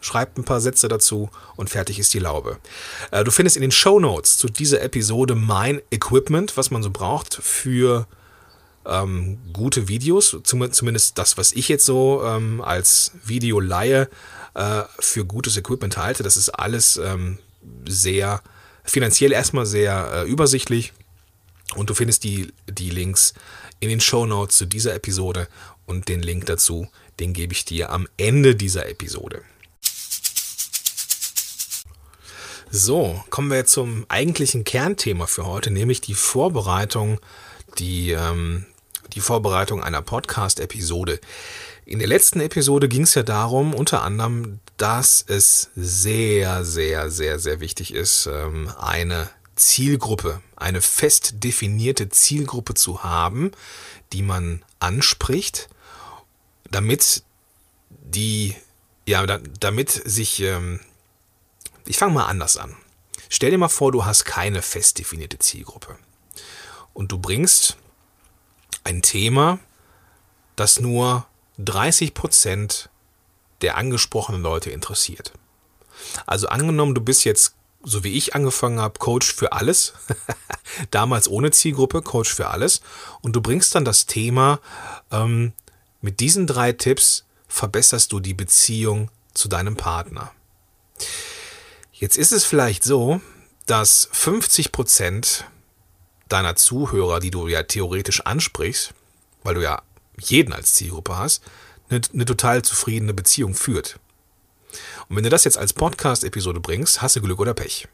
schreibt 0.00 0.38
ein 0.38 0.44
paar 0.44 0.60
Sätze 0.60 0.88
dazu 0.88 1.30
und 1.56 1.70
fertig 1.70 1.98
ist 1.98 2.12
die 2.14 2.18
Laube. 2.18 2.58
Äh, 3.10 3.24
du 3.24 3.30
findest 3.30 3.56
in 3.56 3.62
den 3.62 3.72
Show 3.72 3.98
Notes 4.00 4.38
zu 4.38 4.48
dieser 4.48 4.82
Episode 4.82 5.34
mein 5.34 5.80
Equipment, 5.90 6.56
was 6.56 6.70
man 6.70 6.82
so 6.82 6.90
braucht 6.90 7.34
für 7.34 8.06
ähm, 8.84 9.38
gute 9.52 9.88
Videos, 9.88 10.36
zumindest 10.42 11.18
das, 11.18 11.36
was 11.36 11.52
ich 11.52 11.68
jetzt 11.68 11.84
so 11.84 12.22
ähm, 12.24 12.60
als 12.60 13.12
Videoleihe 13.24 14.08
äh, 14.54 14.82
für 14.98 15.24
gutes 15.24 15.56
Equipment 15.56 15.96
halte. 15.96 16.22
Das 16.22 16.36
ist 16.36 16.50
alles 16.50 16.96
ähm, 16.96 17.38
sehr 17.86 18.42
finanziell 18.84 19.32
erstmal 19.32 19.66
sehr 19.66 20.10
äh, 20.12 20.30
übersichtlich 20.30 20.92
und 21.74 21.90
du 21.90 21.94
findest 21.94 22.24
die, 22.24 22.52
die 22.68 22.90
Links 22.90 23.34
in 23.80 23.88
den 23.88 24.00
Show 24.00 24.26
Notes 24.26 24.56
zu 24.56 24.66
dieser 24.66 24.94
Episode 24.94 25.48
und 25.86 26.08
den 26.08 26.22
Link 26.22 26.46
dazu, 26.46 26.88
den 27.20 27.32
gebe 27.32 27.52
ich 27.52 27.64
dir 27.64 27.90
am 27.90 28.08
Ende 28.16 28.54
dieser 28.54 28.88
Episode. 28.88 29.42
So, 32.70 33.22
kommen 33.30 33.50
wir 33.50 33.64
zum 33.64 34.04
eigentlichen 34.08 34.64
Kernthema 34.64 35.26
für 35.26 35.46
heute, 35.46 35.70
nämlich 35.70 36.00
die 36.00 36.14
Vorbereitung, 36.14 37.20
die, 37.78 38.10
ähm, 38.10 38.66
die 39.14 39.20
Vorbereitung 39.20 39.82
einer 39.82 40.02
Podcast-Episode. 40.02 41.20
In 41.84 42.00
der 42.00 42.08
letzten 42.08 42.40
Episode 42.40 42.88
ging 42.88 43.02
es 43.02 43.14
ja 43.14 43.22
darum, 43.22 43.72
unter 43.72 44.02
anderem, 44.02 44.58
dass 44.76 45.24
es 45.26 45.70
sehr, 45.76 46.64
sehr, 46.64 47.10
sehr, 47.10 47.38
sehr 47.38 47.60
wichtig 47.60 47.94
ist, 47.94 48.26
ähm, 48.26 48.70
eine 48.78 49.30
Zielgruppe, 49.56 50.42
eine 50.54 50.80
fest 50.80 51.42
definierte 51.42 52.08
Zielgruppe 52.08 52.74
zu 52.74 53.02
haben, 53.02 53.50
die 54.12 54.22
man 54.22 54.64
anspricht, 54.78 55.68
damit 56.70 57.22
die 57.90 58.54
ja, 59.06 59.24
damit 59.24 59.90
sich, 59.90 60.40
ähm, 60.40 60.80
ich 61.86 61.96
fange 61.96 62.12
mal 62.12 62.26
anders 62.26 62.56
an. 62.56 62.76
Stell 63.28 63.50
dir 63.50 63.58
mal 63.58 63.68
vor, 63.68 63.92
du 63.92 64.04
hast 64.04 64.24
keine 64.24 64.62
fest 64.62 64.98
definierte 64.98 65.38
Zielgruppe 65.38 65.96
und 66.92 67.12
du 67.12 67.18
bringst 67.18 67.76
ein 68.84 69.02
Thema, 69.02 69.58
das 70.56 70.80
nur 70.80 71.26
30 71.58 72.14
Prozent 72.14 72.90
der 73.62 73.76
angesprochenen 73.76 74.42
Leute 74.42 74.70
interessiert. 74.70 75.32
Also 76.26 76.48
angenommen, 76.48 76.94
du 76.94 77.00
bist 77.00 77.24
jetzt, 77.24 77.54
so 77.86 78.02
wie 78.02 78.14
ich 78.14 78.34
angefangen 78.34 78.80
habe, 78.80 78.98
Coach 78.98 79.32
für 79.32 79.52
alles, 79.52 79.94
damals 80.90 81.28
ohne 81.28 81.52
Zielgruppe, 81.52 82.02
Coach 82.02 82.34
für 82.34 82.48
alles, 82.48 82.80
und 83.22 83.36
du 83.36 83.40
bringst 83.40 83.74
dann 83.74 83.84
das 83.84 84.06
Thema, 84.06 84.60
ähm, 85.12 85.52
mit 86.00 86.18
diesen 86.18 86.46
drei 86.46 86.72
Tipps 86.72 87.24
verbesserst 87.48 88.10
du 88.10 88.18
die 88.18 88.34
Beziehung 88.34 89.10
zu 89.34 89.48
deinem 89.48 89.76
Partner. 89.76 90.32
Jetzt 91.92 92.16
ist 92.18 92.32
es 92.32 92.44
vielleicht 92.44 92.82
so, 92.82 93.20
dass 93.66 94.08
50 94.12 94.72
Prozent 94.72 95.44
deiner 96.28 96.56
Zuhörer, 96.56 97.20
die 97.20 97.30
du 97.30 97.46
ja 97.46 97.62
theoretisch 97.62 98.20
ansprichst, 98.26 98.94
weil 99.44 99.54
du 99.54 99.62
ja 99.62 99.80
jeden 100.18 100.52
als 100.52 100.74
Zielgruppe 100.74 101.16
hast, 101.16 101.42
eine, 101.88 102.00
eine 102.12 102.24
total 102.24 102.62
zufriedene 102.62 103.14
Beziehung 103.14 103.54
führt. 103.54 104.00
Und 105.08 105.16
wenn 105.16 105.24
du 105.24 105.30
das 105.30 105.44
jetzt 105.44 105.58
als 105.58 105.72
Podcast-Episode 105.72 106.60
bringst, 106.60 107.00
hast 107.00 107.16
du 107.16 107.20
Glück 107.20 107.38
oder 107.38 107.54
Pech. 107.54 107.86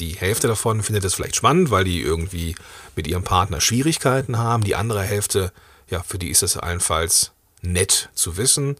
Die 0.00 0.14
Hälfte 0.14 0.48
davon 0.48 0.82
findet 0.82 1.04
es 1.04 1.14
vielleicht 1.14 1.36
spannend, 1.36 1.70
weil 1.70 1.84
die 1.84 2.00
irgendwie 2.00 2.54
mit 2.96 3.06
ihrem 3.06 3.24
Partner 3.24 3.60
Schwierigkeiten 3.60 4.38
haben. 4.38 4.64
Die 4.64 4.76
andere 4.76 5.02
Hälfte, 5.02 5.52
ja, 5.88 6.02
für 6.02 6.18
die 6.18 6.30
ist 6.30 6.42
es 6.42 6.56
allenfalls 6.56 7.32
nett 7.62 8.08
zu 8.14 8.36
wissen, 8.36 8.76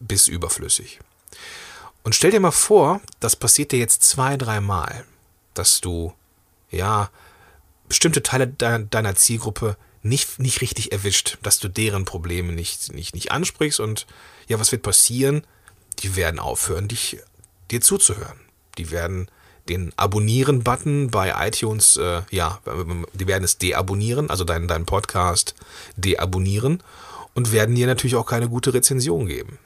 bis 0.00 0.28
überflüssig. 0.28 1.00
Und 2.02 2.14
stell 2.14 2.30
dir 2.30 2.40
mal 2.40 2.50
vor, 2.50 3.00
das 3.20 3.36
passiert 3.36 3.72
dir 3.72 3.78
jetzt 3.78 4.02
zwei, 4.02 4.36
dreimal, 4.36 5.04
dass 5.54 5.80
du, 5.80 6.12
ja, 6.70 7.10
bestimmte 7.88 8.22
Teile 8.22 8.46
deiner 8.48 9.14
Zielgruppe 9.14 9.76
nicht, 10.02 10.38
nicht 10.38 10.60
richtig 10.60 10.92
erwischt, 10.92 11.38
dass 11.42 11.58
du 11.58 11.68
deren 11.68 12.04
Probleme 12.04 12.52
nicht, 12.52 12.92
nicht, 12.92 13.14
nicht 13.14 13.32
ansprichst 13.32 13.80
und 13.80 14.06
ja, 14.48 14.60
was 14.60 14.72
wird 14.72 14.82
passieren? 14.82 15.46
Die 16.00 16.16
werden 16.16 16.40
aufhören, 16.40 16.88
dich, 16.88 17.18
dir 17.70 17.80
zuzuhören. 17.80 18.38
Die 18.78 18.90
werden 18.90 19.28
den 19.68 19.92
Abonnieren-Button 19.96 21.10
bei 21.10 21.46
iTunes, 21.46 21.96
äh, 21.96 22.22
ja, 22.30 22.60
die 23.14 23.26
werden 23.26 23.44
es 23.44 23.56
deabonnieren, 23.56 24.28
also 24.28 24.44
deinen, 24.44 24.68
deinen 24.68 24.84
Podcast 24.84 25.54
deabonnieren 25.96 26.82
und 27.32 27.52
werden 27.52 27.74
dir 27.74 27.86
natürlich 27.86 28.16
auch 28.16 28.26
keine 28.26 28.48
gute 28.48 28.74
Rezension 28.74 29.26
geben. 29.26 29.58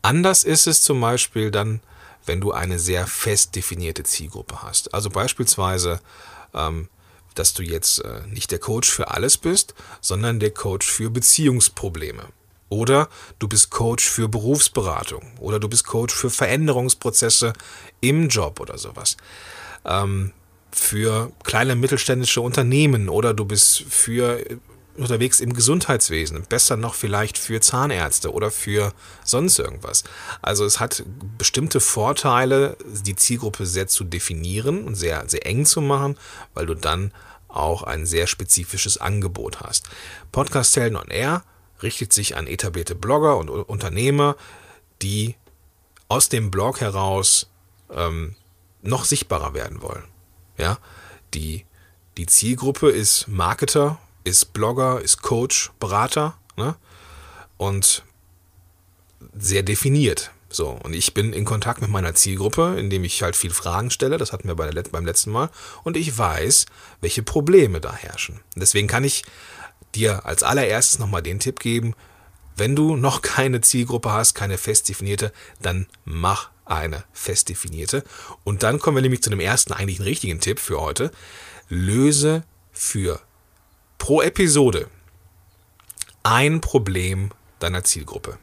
Anders 0.00 0.44
ist 0.44 0.66
es 0.66 0.80
zum 0.80 1.00
Beispiel 1.00 1.50
dann, 1.50 1.80
wenn 2.24 2.40
du 2.40 2.52
eine 2.52 2.78
sehr 2.78 3.06
fest 3.06 3.54
definierte 3.54 4.02
Zielgruppe 4.04 4.62
hast. 4.62 4.94
Also 4.94 5.10
beispielsweise 5.10 6.00
ähm, 6.54 6.88
dass 7.34 7.52
du 7.52 7.62
jetzt 7.62 7.98
äh, 8.04 8.22
nicht 8.28 8.50
der 8.50 8.58
Coach 8.58 8.88
für 8.88 9.10
alles 9.10 9.36
bist, 9.38 9.74
sondern 10.00 10.40
der 10.40 10.52
Coach 10.52 10.86
für 10.86 11.10
Beziehungsprobleme. 11.10 12.24
Oder 12.68 13.08
du 13.38 13.48
bist 13.48 13.70
Coach 13.70 14.08
für 14.08 14.28
Berufsberatung. 14.28 15.32
Oder 15.38 15.60
du 15.60 15.68
bist 15.68 15.86
Coach 15.86 16.14
für 16.14 16.30
Veränderungsprozesse 16.30 17.52
im 18.00 18.28
Job 18.28 18.60
oder 18.60 18.78
sowas. 18.78 19.16
Ähm, 19.84 20.32
für 20.72 21.30
kleine 21.44 21.76
mittelständische 21.76 22.40
Unternehmen. 22.40 23.08
Oder 23.08 23.34
du 23.34 23.44
bist 23.44 23.84
für 23.88 24.44
unterwegs 24.96 25.40
im 25.40 25.52
Gesundheitswesen, 25.52 26.44
besser 26.48 26.76
noch 26.76 26.94
vielleicht 26.94 27.38
für 27.38 27.60
Zahnärzte 27.60 28.32
oder 28.32 28.50
für 28.50 28.92
sonst 29.24 29.58
irgendwas. 29.58 30.04
Also 30.42 30.64
es 30.64 30.80
hat 30.80 31.04
bestimmte 31.36 31.80
Vorteile, 31.80 32.76
die 33.04 33.16
Zielgruppe 33.16 33.66
sehr 33.66 33.88
zu 33.88 34.04
definieren 34.04 34.84
und 34.84 34.94
sehr, 34.94 35.28
sehr 35.28 35.46
eng 35.46 35.66
zu 35.66 35.80
machen, 35.80 36.16
weil 36.54 36.66
du 36.66 36.74
dann 36.74 37.12
auch 37.48 37.82
ein 37.82 38.06
sehr 38.06 38.26
spezifisches 38.26 38.98
Angebot 38.98 39.60
hast. 39.60 39.88
Podcast 40.32 40.76
Helden 40.76 40.96
on 40.96 41.08
Air 41.08 41.42
richtet 41.82 42.12
sich 42.12 42.36
an 42.36 42.46
etablierte 42.46 42.94
Blogger 42.94 43.36
und 43.36 43.48
Unternehmer, 43.50 44.36
die 45.02 45.36
aus 46.08 46.28
dem 46.28 46.50
Blog 46.50 46.80
heraus 46.80 47.48
ähm, 47.90 48.36
noch 48.82 49.04
sichtbarer 49.04 49.54
werden 49.54 49.82
wollen. 49.82 50.04
Ja, 50.56 50.78
die, 51.34 51.64
die 52.16 52.26
Zielgruppe 52.26 52.90
ist 52.90 53.26
Marketer 53.28 53.98
ist 54.24 54.54
Blogger, 54.54 55.00
ist 55.00 55.22
Coach, 55.22 55.70
Berater 55.78 56.36
ne? 56.56 56.74
und 57.58 58.02
sehr 59.36 59.62
definiert. 59.62 60.30
So, 60.48 60.68
und 60.70 60.94
ich 60.94 61.14
bin 61.14 61.32
in 61.32 61.44
Kontakt 61.44 61.80
mit 61.80 61.90
meiner 61.90 62.14
Zielgruppe, 62.14 62.76
indem 62.78 63.04
ich 63.04 63.22
halt 63.22 63.34
viel 63.34 63.50
Fragen 63.50 63.90
stelle, 63.90 64.18
das 64.18 64.32
hatten 64.32 64.46
wir 64.46 64.54
bei 64.54 64.70
der, 64.70 64.82
beim 64.84 65.04
letzten 65.04 65.32
Mal, 65.32 65.50
und 65.82 65.96
ich 65.96 66.16
weiß, 66.16 66.66
welche 67.00 67.22
Probleme 67.22 67.80
da 67.80 67.92
herrschen. 67.92 68.40
Deswegen 68.54 68.86
kann 68.86 69.04
ich 69.04 69.24
dir 69.94 70.26
als 70.26 70.42
allererstes 70.42 70.98
nochmal 70.98 71.22
den 71.22 71.40
Tipp 71.40 71.60
geben, 71.60 71.94
wenn 72.56 72.76
du 72.76 72.96
noch 72.96 73.22
keine 73.22 73.60
Zielgruppe 73.60 74.12
hast, 74.12 74.34
keine 74.34 74.58
fest 74.58 74.88
definierte, 74.88 75.32
dann 75.60 75.86
mach 76.04 76.50
eine 76.64 77.04
fest 77.12 77.48
definierte. 77.48 78.04
Und 78.44 78.62
dann 78.62 78.78
kommen 78.78 78.96
wir 78.96 79.02
nämlich 79.02 79.22
zu 79.22 79.30
dem 79.30 79.40
ersten 79.40 79.72
eigentlichen 79.72 80.04
richtigen 80.04 80.40
Tipp 80.40 80.60
für 80.60 80.80
heute. 80.80 81.10
Löse 81.68 82.44
für 82.72 83.20
pro 83.98 84.22
Episode 84.22 84.88
ein 86.22 86.60
Problem 86.60 87.30
deiner 87.58 87.84
Zielgruppe. 87.84 88.38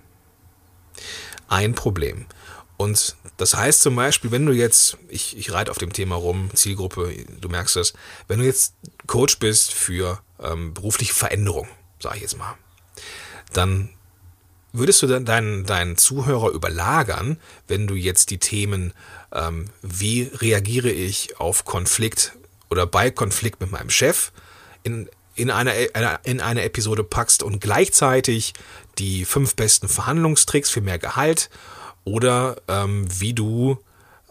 Ein 1.48 1.74
Problem. 1.74 2.26
Und 2.82 3.16
das 3.38 3.56
heißt 3.56 3.84
zum 3.84 3.96
Beispiel, 3.96 4.32
wenn 4.32 4.48
du 4.48 4.54
jetzt, 4.54 4.98
ich, 5.08 5.38
ich 5.38 5.52
reite 5.52 5.70
auf 5.70 5.78
dem 5.78 5.94
Thema 5.94 6.16
rum, 6.16 6.50
Zielgruppe, 6.56 7.14
du 7.40 7.48
merkst 7.48 7.76
das, 7.76 7.94
wenn 8.28 8.40
du 8.40 8.46
jetzt 8.46 8.74
Coach 9.06 9.38
bist 9.38 9.72
für 9.72 10.20
ähm, 10.42 10.74
berufliche 10.74 11.14
Veränderung, 11.14 11.68
sage 12.00 12.16
ich 12.16 12.22
jetzt 12.24 12.40
mal, 12.40 12.56
dann 13.54 13.90
würdest 14.74 15.04
du 15.04 15.08
dann 15.08 15.26
deinen, 15.26 15.64
deinen 15.68 15.96
Zuhörer 15.96 16.50
überlagern, 16.50 17.38
wenn 17.68 17.86
du 17.86 17.94
jetzt 17.94 18.32
die 18.32 18.40
Themen, 18.40 18.94
ähm, 19.32 19.66
wie 19.84 20.24
reagiere 20.34 20.90
ich 20.90 21.40
auf 21.40 21.66
Konflikt 21.66 22.34
oder 22.72 22.88
bei 22.88 23.12
Konflikt 23.12 23.62
mit 23.62 23.70
meinem 23.70 23.92
Chef 23.92 24.32
in 24.82 25.08
in 25.34 25.50
eine, 25.50 25.74
in 26.24 26.42
eine 26.42 26.64
Episode 26.64 27.06
packst 27.06 27.42
und 27.42 27.62
gleichzeitig 27.62 28.54
die 28.98 29.24
fünf 29.24 29.56
besten 29.56 29.88
Verhandlungstricks 29.88 30.70
für 30.70 30.82
mehr 30.82 31.00
Gehalt 31.00 31.50
oder 32.04 32.58
ähm, 32.68 33.08
wie 33.20 33.34
du 33.34 33.78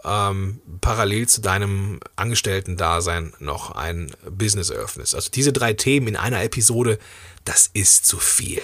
ähm, 0.05 0.61
parallel 0.81 1.29
zu 1.29 1.41
deinem 1.41 2.01
Angestellten-Dasein 2.17 3.35
noch 3.39 3.73
ein 3.73 4.11
Business 4.31 4.71
eröffnest. 4.71 5.15
Also 5.15 5.31
diese 5.31 5.53
drei 5.53 5.75
Themen 5.75 6.09
in 6.09 6.17
einer 6.17 6.43
Episode, 6.43 6.99
das 7.45 7.71
ist 7.73 8.07
zu 8.07 8.19
viel. 8.19 8.63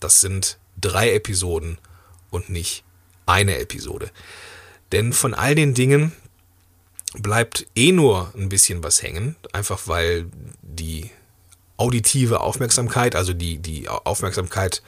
Das 0.00 0.20
sind 0.20 0.58
drei 0.80 1.12
Episoden 1.12 1.78
und 2.30 2.48
nicht 2.48 2.84
eine 3.26 3.58
Episode. 3.58 4.10
Denn 4.92 5.12
von 5.12 5.34
all 5.34 5.54
den 5.54 5.74
Dingen 5.74 6.12
bleibt 7.18 7.66
eh 7.74 7.92
nur 7.92 8.32
ein 8.34 8.48
bisschen 8.48 8.82
was 8.82 9.02
hängen, 9.02 9.36
einfach 9.52 9.88
weil 9.88 10.26
die 10.62 11.10
auditive 11.76 12.40
Aufmerksamkeit, 12.40 13.14
also 13.14 13.32
die, 13.32 13.58
die 13.58 13.88
Aufmerksamkeit 13.88 14.82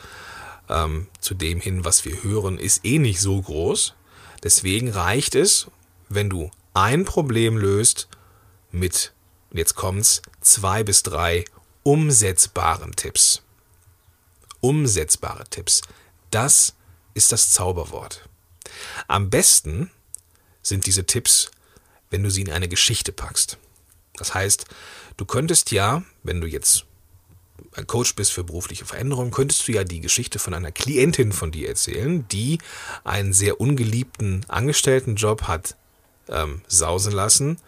ähm, 0.68 1.08
zu 1.20 1.34
dem 1.34 1.60
hin, 1.60 1.84
was 1.84 2.04
wir 2.04 2.22
hören, 2.22 2.58
ist 2.58 2.84
eh 2.84 2.98
nicht 2.98 3.20
so 3.20 3.40
groß. 3.40 3.94
Deswegen 4.42 4.90
reicht 4.90 5.34
es, 5.34 5.68
wenn 6.08 6.30
du 6.30 6.50
ein 6.74 7.04
Problem 7.04 7.56
löst 7.56 8.08
mit, 8.70 9.12
jetzt 9.52 9.74
kommt's, 9.74 10.22
zwei 10.40 10.84
bis 10.84 11.02
drei 11.02 11.44
umsetzbaren 11.82 12.94
Tipps. 12.94 13.42
Umsetzbare 14.60 15.44
Tipps. 15.48 15.82
Das 16.30 16.74
ist 17.14 17.32
das 17.32 17.52
Zauberwort. 17.52 18.28
Am 19.06 19.30
besten 19.30 19.90
sind 20.62 20.86
diese 20.86 21.06
Tipps, 21.06 21.50
wenn 22.10 22.22
du 22.22 22.30
sie 22.30 22.42
in 22.42 22.52
eine 22.52 22.68
Geschichte 22.68 23.12
packst. 23.12 23.58
Das 24.14 24.34
heißt, 24.34 24.66
Du 25.18 25.24
könntest 25.24 25.72
ja, 25.72 26.04
wenn 26.22 26.40
du 26.40 26.46
jetzt 26.46 26.86
Coach 27.86 28.14
bist 28.14 28.32
für 28.32 28.44
berufliche 28.44 28.84
Veränderungen, 28.84 29.30
könntest 29.30 29.66
du 29.66 29.72
ja 29.72 29.84
die 29.84 30.00
Geschichte 30.00 30.38
von 30.38 30.54
einer 30.54 30.72
Klientin 30.72 31.32
von 31.32 31.50
dir 31.50 31.68
erzählen, 31.68 32.26
die 32.28 32.58
einen 33.04 33.32
sehr 33.32 33.60
ungeliebten 33.60 34.44
Angestelltenjob 34.48 35.42
hat 35.42 35.76
ähm, 36.28 36.62
sausen 36.66 37.12
lassen, 37.12 37.58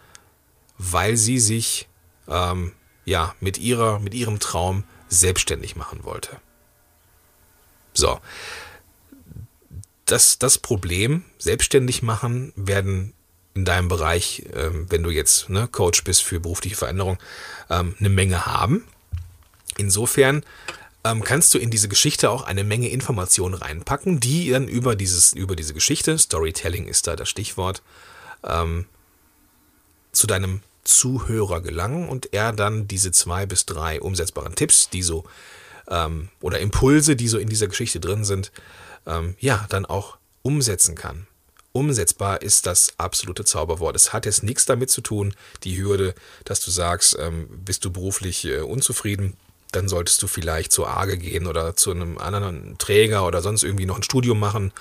weil 0.77 1.17
sie 1.17 1.39
sich 1.39 1.87
ähm, 2.27 2.73
ja 3.05 3.35
mit 3.39 3.57
ihrer 3.57 3.99
mit 3.99 4.13
ihrem 4.13 4.39
Traum 4.39 4.83
selbstständig 5.07 5.75
machen 5.75 6.03
wollte. 6.03 6.39
So, 7.93 8.19
das, 10.05 10.39
das 10.39 10.57
Problem 10.57 11.23
selbstständig 11.37 12.03
machen 12.03 12.53
werden 12.55 13.13
in 13.53 13.65
deinem 13.65 13.87
Bereich, 13.87 14.43
ähm, 14.53 14.87
wenn 14.89 15.03
du 15.03 15.09
jetzt 15.09 15.49
ne, 15.49 15.67
Coach 15.67 16.03
bist 16.03 16.23
für 16.23 16.39
berufliche 16.39 16.75
Veränderung, 16.75 17.17
ähm, 17.69 17.95
eine 17.99 18.09
Menge 18.09 18.45
haben. 18.45 18.85
Insofern 19.81 20.43
ähm, 21.03 21.23
kannst 21.23 21.55
du 21.55 21.57
in 21.57 21.71
diese 21.71 21.89
Geschichte 21.89 22.29
auch 22.29 22.43
eine 22.43 22.63
Menge 22.63 22.89
Informationen 22.89 23.55
reinpacken, 23.55 24.19
die 24.19 24.51
dann 24.51 24.67
über, 24.67 24.95
dieses, 24.95 25.33
über 25.33 25.55
diese 25.55 25.73
Geschichte, 25.73 26.19
Storytelling 26.19 26.85
ist 26.87 27.07
da 27.07 27.15
das 27.15 27.27
Stichwort, 27.29 27.81
ähm, 28.43 28.85
zu 30.11 30.27
deinem 30.27 30.61
Zuhörer 30.83 31.61
gelangen 31.61 32.07
und 32.07 32.31
er 32.31 32.53
dann 32.53 32.87
diese 32.87 33.11
zwei 33.11 33.47
bis 33.47 33.65
drei 33.65 33.99
umsetzbaren 33.99 34.53
Tipps, 34.53 34.89
die 34.91 35.01
so 35.01 35.23
ähm, 35.87 36.29
oder 36.41 36.59
Impulse, 36.59 37.15
die 37.15 37.27
so 37.27 37.39
in 37.39 37.49
dieser 37.49 37.67
Geschichte 37.67 37.99
drin 37.99 38.23
sind, 38.23 38.51
ähm, 39.07 39.35
ja, 39.39 39.65
dann 39.69 39.87
auch 39.87 40.17
umsetzen 40.43 40.93
kann. 40.93 41.25
Umsetzbar 41.73 42.43
ist 42.43 42.67
das 42.67 42.93
absolute 42.97 43.45
Zauberwort. 43.45 43.95
Es 43.95 44.13
hat 44.13 44.27
jetzt 44.27 44.43
nichts 44.43 44.65
damit 44.65 44.91
zu 44.91 45.01
tun, 45.01 45.33
die 45.63 45.81
Hürde, 45.81 46.13
dass 46.43 46.59
du 46.59 46.69
sagst, 46.69 47.17
ähm, 47.19 47.47
bist 47.49 47.85
du 47.85 47.91
beruflich 47.91 48.45
äh, 48.45 48.59
unzufrieden, 48.59 49.37
dann 49.71 49.87
solltest 49.87 50.21
du 50.21 50.27
vielleicht 50.27 50.71
zur 50.71 50.89
AGE 50.89 51.17
gehen 51.17 51.47
oder 51.47 51.75
zu 51.75 51.91
einem 51.91 52.17
anderen 52.17 52.77
Träger 52.77 53.25
oder 53.25 53.41
sonst 53.41 53.63
irgendwie 53.63 53.85
noch 53.85 53.97
ein 53.97 54.03
Studium 54.03 54.39
machen 54.39 54.71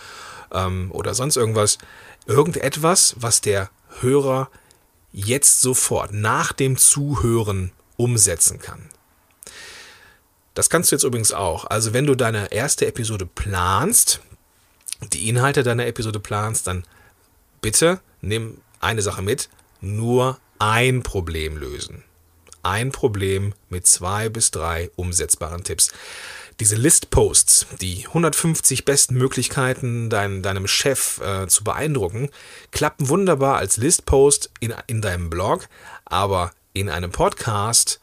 ähm, 0.53 0.91
oder 0.93 1.15
sonst 1.15 1.37
irgendwas. 1.37 1.79
Irgendetwas, 2.27 3.15
was 3.19 3.41
der 3.41 3.71
Hörer 4.01 4.51
jetzt 5.13 5.61
sofort 5.61 6.13
nach 6.13 6.53
dem 6.53 6.77
Zuhören 6.77 7.73
umsetzen 7.97 8.61
kann. 8.61 8.89
Das 10.55 10.71
kannst 10.71 10.91
du 10.91 10.97
jetzt 10.97 11.05
übrigens 11.05 11.33
auch. 11.33 11.65
Also 11.65 11.93
wenn 11.93 12.07
du 12.07 12.15
deine 12.15 12.53
erste 12.53 12.87
Episode 12.87 13.27
planst, 13.27 14.21
die 15.13 15.29
Inhalte 15.29 15.63
deiner 15.63 15.87
Episode 15.87 16.21
planst, 16.21 16.67
dann 16.67 16.85
bitte 17.61 18.01
nimm 18.21 18.59
eine 18.81 19.03
Sache 19.03 19.23
mit, 19.23 19.49
nur 19.81 20.39
ein 20.59 21.03
Problem 21.03 21.57
lösen. 21.57 22.05
Ein 22.63 22.93
Problem 22.93 23.55
mit 23.69 23.87
zwei 23.87 24.29
bis 24.29 24.51
drei 24.51 24.91
umsetzbaren 24.97 25.65
Tipps. 25.65 25.91
Diese 26.61 26.77
List-Posts, 26.77 27.67
die 27.81 28.07
150 28.07 28.85
besten 28.85 29.15
Möglichkeiten, 29.15 30.11
dein, 30.11 30.43
deinem 30.43 30.67
Chef 30.67 31.19
äh, 31.21 31.47
zu 31.49 31.65
beeindrucken, 31.65 32.29
klappen 32.71 33.09
wunderbar 33.09 33.57
als 33.57 33.79
List-Post 33.79 34.51
in, 34.61 34.75
in 34.87 35.01
deinem 35.01 35.31
Blog, 35.31 35.69
aber 36.05 36.53
in 36.75 36.91
einem 36.91 37.13
Podcast 37.13 38.01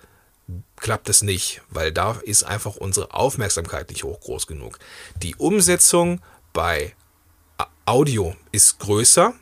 klappt 0.76 1.10
es 1.10 1.22
nicht, 1.22 1.62
weil 1.70 1.92
da 1.92 2.20
ist 2.24 2.44
einfach 2.44 2.76
unsere 2.78 3.14
Aufmerksamkeit 3.14 3.90
nicht 3.90 4.04
hoch 4.04 4.20
groß 4.22 4.48
genug. 4.48 4.80
Die 5.22 5.36
Umsetzung 5.36 6.22
bei 6.54 6.96
Audio 7.86 8.36
ist 8.52 8.80
größer 8.80 9.34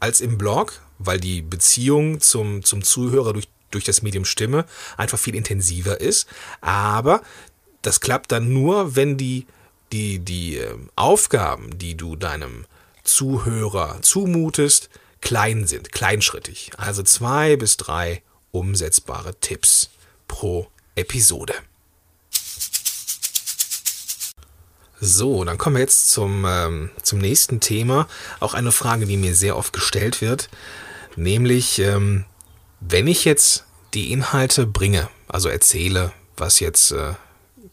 als 0.00 0.20
im 0.20 0.38
Blog, 0.38 0.80
weil 0.98 1.18
die 1.20 1.42
Beziehung 1.42 2.20
zum, 2.20 2.62
zum 2.64 2.82
Zuhörer 2.82 3.32
durch, 3.32 3.48
durch 3.70 3.84
das 3.84 4.02
Medium 4.02 4.24
Stimme 4.24 4.64
einfach 4.96 5.18
viel 5.18 5.34
intensiver 5.34 6.00
ist. 6.00 6.28
Aber 6.60 7.22
das 7.82 8.00
klappt 8.00 8.32
dann 8.32 8.52
nur, 8.52 8.96
wenn 8.96 9.16
die, 9.16 9.46
die, 9.92 10.18
die 10.18 10.56
ähm, 10.56 10.90
Aufgaben, 10.96 11.78
die 11.78 11.96
du 11.96 12.16
deinem 12.16 12.66
Zuhörer 13.04 13.98
zumutest, 14.02 14.90
klein 15.20 15.66
sind, 15.66 15.92
kleinschrittig. 15.92 16.70
Also 16.76 17.02
zwei 17.02 17.56
bis 17.56 17.76
drei 17.76 18.22
umsetzbare 18.50 19.34
Tipps 19.40 19.90
pro 20.26 20.68
Episode. 20.94 21.54
So, 25.00 25.44
dann 25.44 25.58
kommen 25.58 25.76
wir 25.76 25.80
jetzt 25.80 26.10
zum, 26.10 26.44
ähm, 26.44 26.90
zum 27.02 27.20
nächsten 27.20 27.60
Thema. 27.60 28.08
Auch 28.40 28.54
eine 28.54 28.72
Frage, 28.72 29.06
die 29.06 29.16
mir 29.16 29.34
sehr 29.34 29.56
oft 29.56 29.72
gestellt 29.72 30.20
wird. 30.20 30.48
Nämlich, 31.14 31.78
ähm, 31.78 32.24
wenn 32.80 33.06
ich 33.06 33.24
jetzt 33.24 33.64
die 33.94 34.12
Inhalte 34.12 34.66
bringe, 34.66 35.08
also 35.26 35.48
erzähle, 35.48 36.12
was 36.36 36.60
jetzt, 36.60 36.92
äh, 36.92 37.14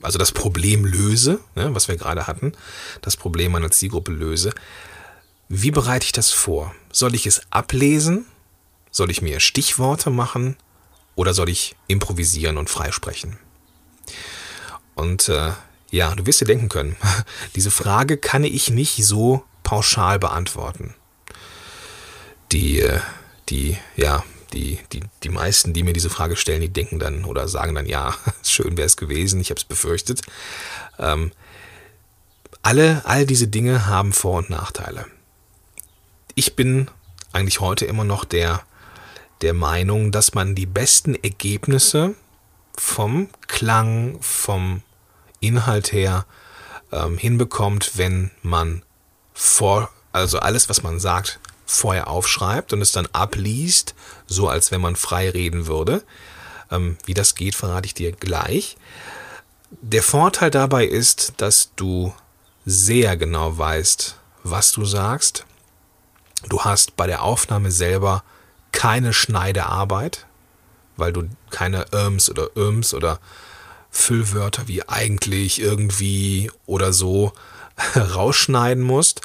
also 0.02 0.18
das 0.18 0.32
Problem 0.32 0.86
löse, 0.86 1.40
ne, 1.56 1.74
was 1.74 1.88
wir 1.88 1.98
gerade 1.98 2.28
hatten, 2.28 2.54
das 3.02 3.18
Problem 3.18 3.52
meiner 3.52 3.72
Zielgruppe 3.72 4.12
löse, 4.12 4.54
wie 5.48 5.72
bereite 5.72 6.06
ich 6.06 6.12
das 6.12 6.32
vor? 6.32 6.74
Soll 6.92 7.14
ich 7.14 7.28
es 7.28 7.42
ablesen? 7.52 8.26
Soll 8.90 9.12
ich 9.12 9.22
mir 9.22 9.40
Stichworte 9.40 10.10
machen? 10.10 10.58
Oder 11.16 11.34
soll 11.34 11.50
ich 11.50 11.76
improvisieren 11.88 12.58
und 12.58 12.70
freisprechen? 12.70 13.38
Und 14.96 15.30
äh, 15.30 15.52
ja, 15.92 16.16
du 16.16 16.26
wirst 16.26 16.42
dir 16.42 16.46
denken 16.46 16.70
können, 16.70 16.96
diese 17.56 17.72
Frage 17.72 18.18
kann 18.18 18.44
ich 18.44 18.70
nicht 18.70 19.06
so 19.06 19.44
pauschal 19.64 20.20
beantworten. 20.20 20.96
Die, 22.52 22.80
äh, 22.80 23.00
die, 23.50 23.78
ja, 23.96 24.24
die, 24.54 24.80
die, 24.92 25.02
die 25.24 25.30
meisten, 25.30 25.74
die 25.74 25.84
mir 25.84 25.94
diese 25.94 26.10
Frage 26.10 26.36
stellen, 26.36 26.62
die 26.62 26.70
denken 26.70 27.00
dann 27.00 27.26
oder 27.26 27.48
sagen 27.48 27.76
dann, 27.76 27.86
ja, 27.86 28.16
schön 28.44 28.78
wäre 28.78 28.86
es 28.86 28.98
gewesen, 28.98 29.42
ich 29.42 29.50
habe 29.50 29.60
es 29.60 29.66
befürchtet. 29.66 30.22
Ähm, 31.00 31.32
alle, 32.62 33.04
all 33.06 33.26
diese 33.26 33.48
Dinge 33.48 33.86
haben 33.86 34.14
Vor- 34.14 34.40
und 34.40 34.50
Nachteile. 34.50 35.06
Ich 36.34 36.56
bin 36.56 36.90
eigentlich 37.32 37.60
heute 37.60 37.86
immer 37.86 38.04
noch 38.04 38.26
der, 38.26 38.64
der 39.42 39.54
Meinung, 39.54 40.12
dass 40.12 40.34
man 40.34 40.56
die 40.56 40.66
besten 40.66 41.16
Ergebnisse 41.16 42.16
vom 42.78 43.30
Klang, 43.48 44.18
vom 44.22 44.82
Inhalt 45.40 45.92
her 45.92 46.26
ähm, 46.92 47.18
hinbekommt, 47.18 47.98
wenn 47.98 48.32
man 48.42 48.84
vor, 49.34 49.90
also 50.12 50.40
alles, 50.40 50.70
was 50.70 50.82
man 50.82 51.00
sagt, 51.00 51.40
vorher 51.66 52.08
aufschreibt 52.08 52.74
und 52.74 52.82
es 52.82 52.92
dann 52.92 53.08
abliest, 53.12 53.96
so 54.28 54.48
als 54.48 54.72
wenn 54.72 54.82
man 54.82 54.96
frei 54.96 55.30
reden 55.30 55.68
würde. 55.68 56.04
Ähm, 56.72 56.98
wie 57.06 57.14
das 57.14 57.36
geht, 57.36 57.56
verrate 57.56 57.86
ich 57.86 57.94
dir 57.94 58.12
gleich. 58.12 58.78
Der 59.82 60.04
Vorteil 60.04 60.52
dabei 60.52 60.86
ist, 60.86 61.34
dass 61.38 61.72
du 61.76 62.14
sehr 62.66 63.18
genau 63.18 63.58
weißt, 63.58 64.18
was 64.44 64.72
du 64.72 64.86
sagst. 64.86 65.46
Du 66.50 66.62
hast 66.62 66.96
bei 66.96 67.08
der 67.08 67.24
Aufnahme 67.24 67.72
selber 67.72 68.24
keine 68.72 69.14
Schneidearbeit, 69.14 70.26
weil 70.98 71.14
du 71.14 71.30
keine 71.50 71.86
Irms 71.92 72.30
oder 72.30 72.50
Irms 72.56 72.94
oder 72.94 73.20
Füllwörter 73.90 74.68
wie 74.68 74.88
eigentlich, 74.88 75.60
irgendwie 75.60 76.52
oder 76.66 76.94
so 76.94 77.34
rausschneiden 77.96 78.84
musst. 78.84 79.22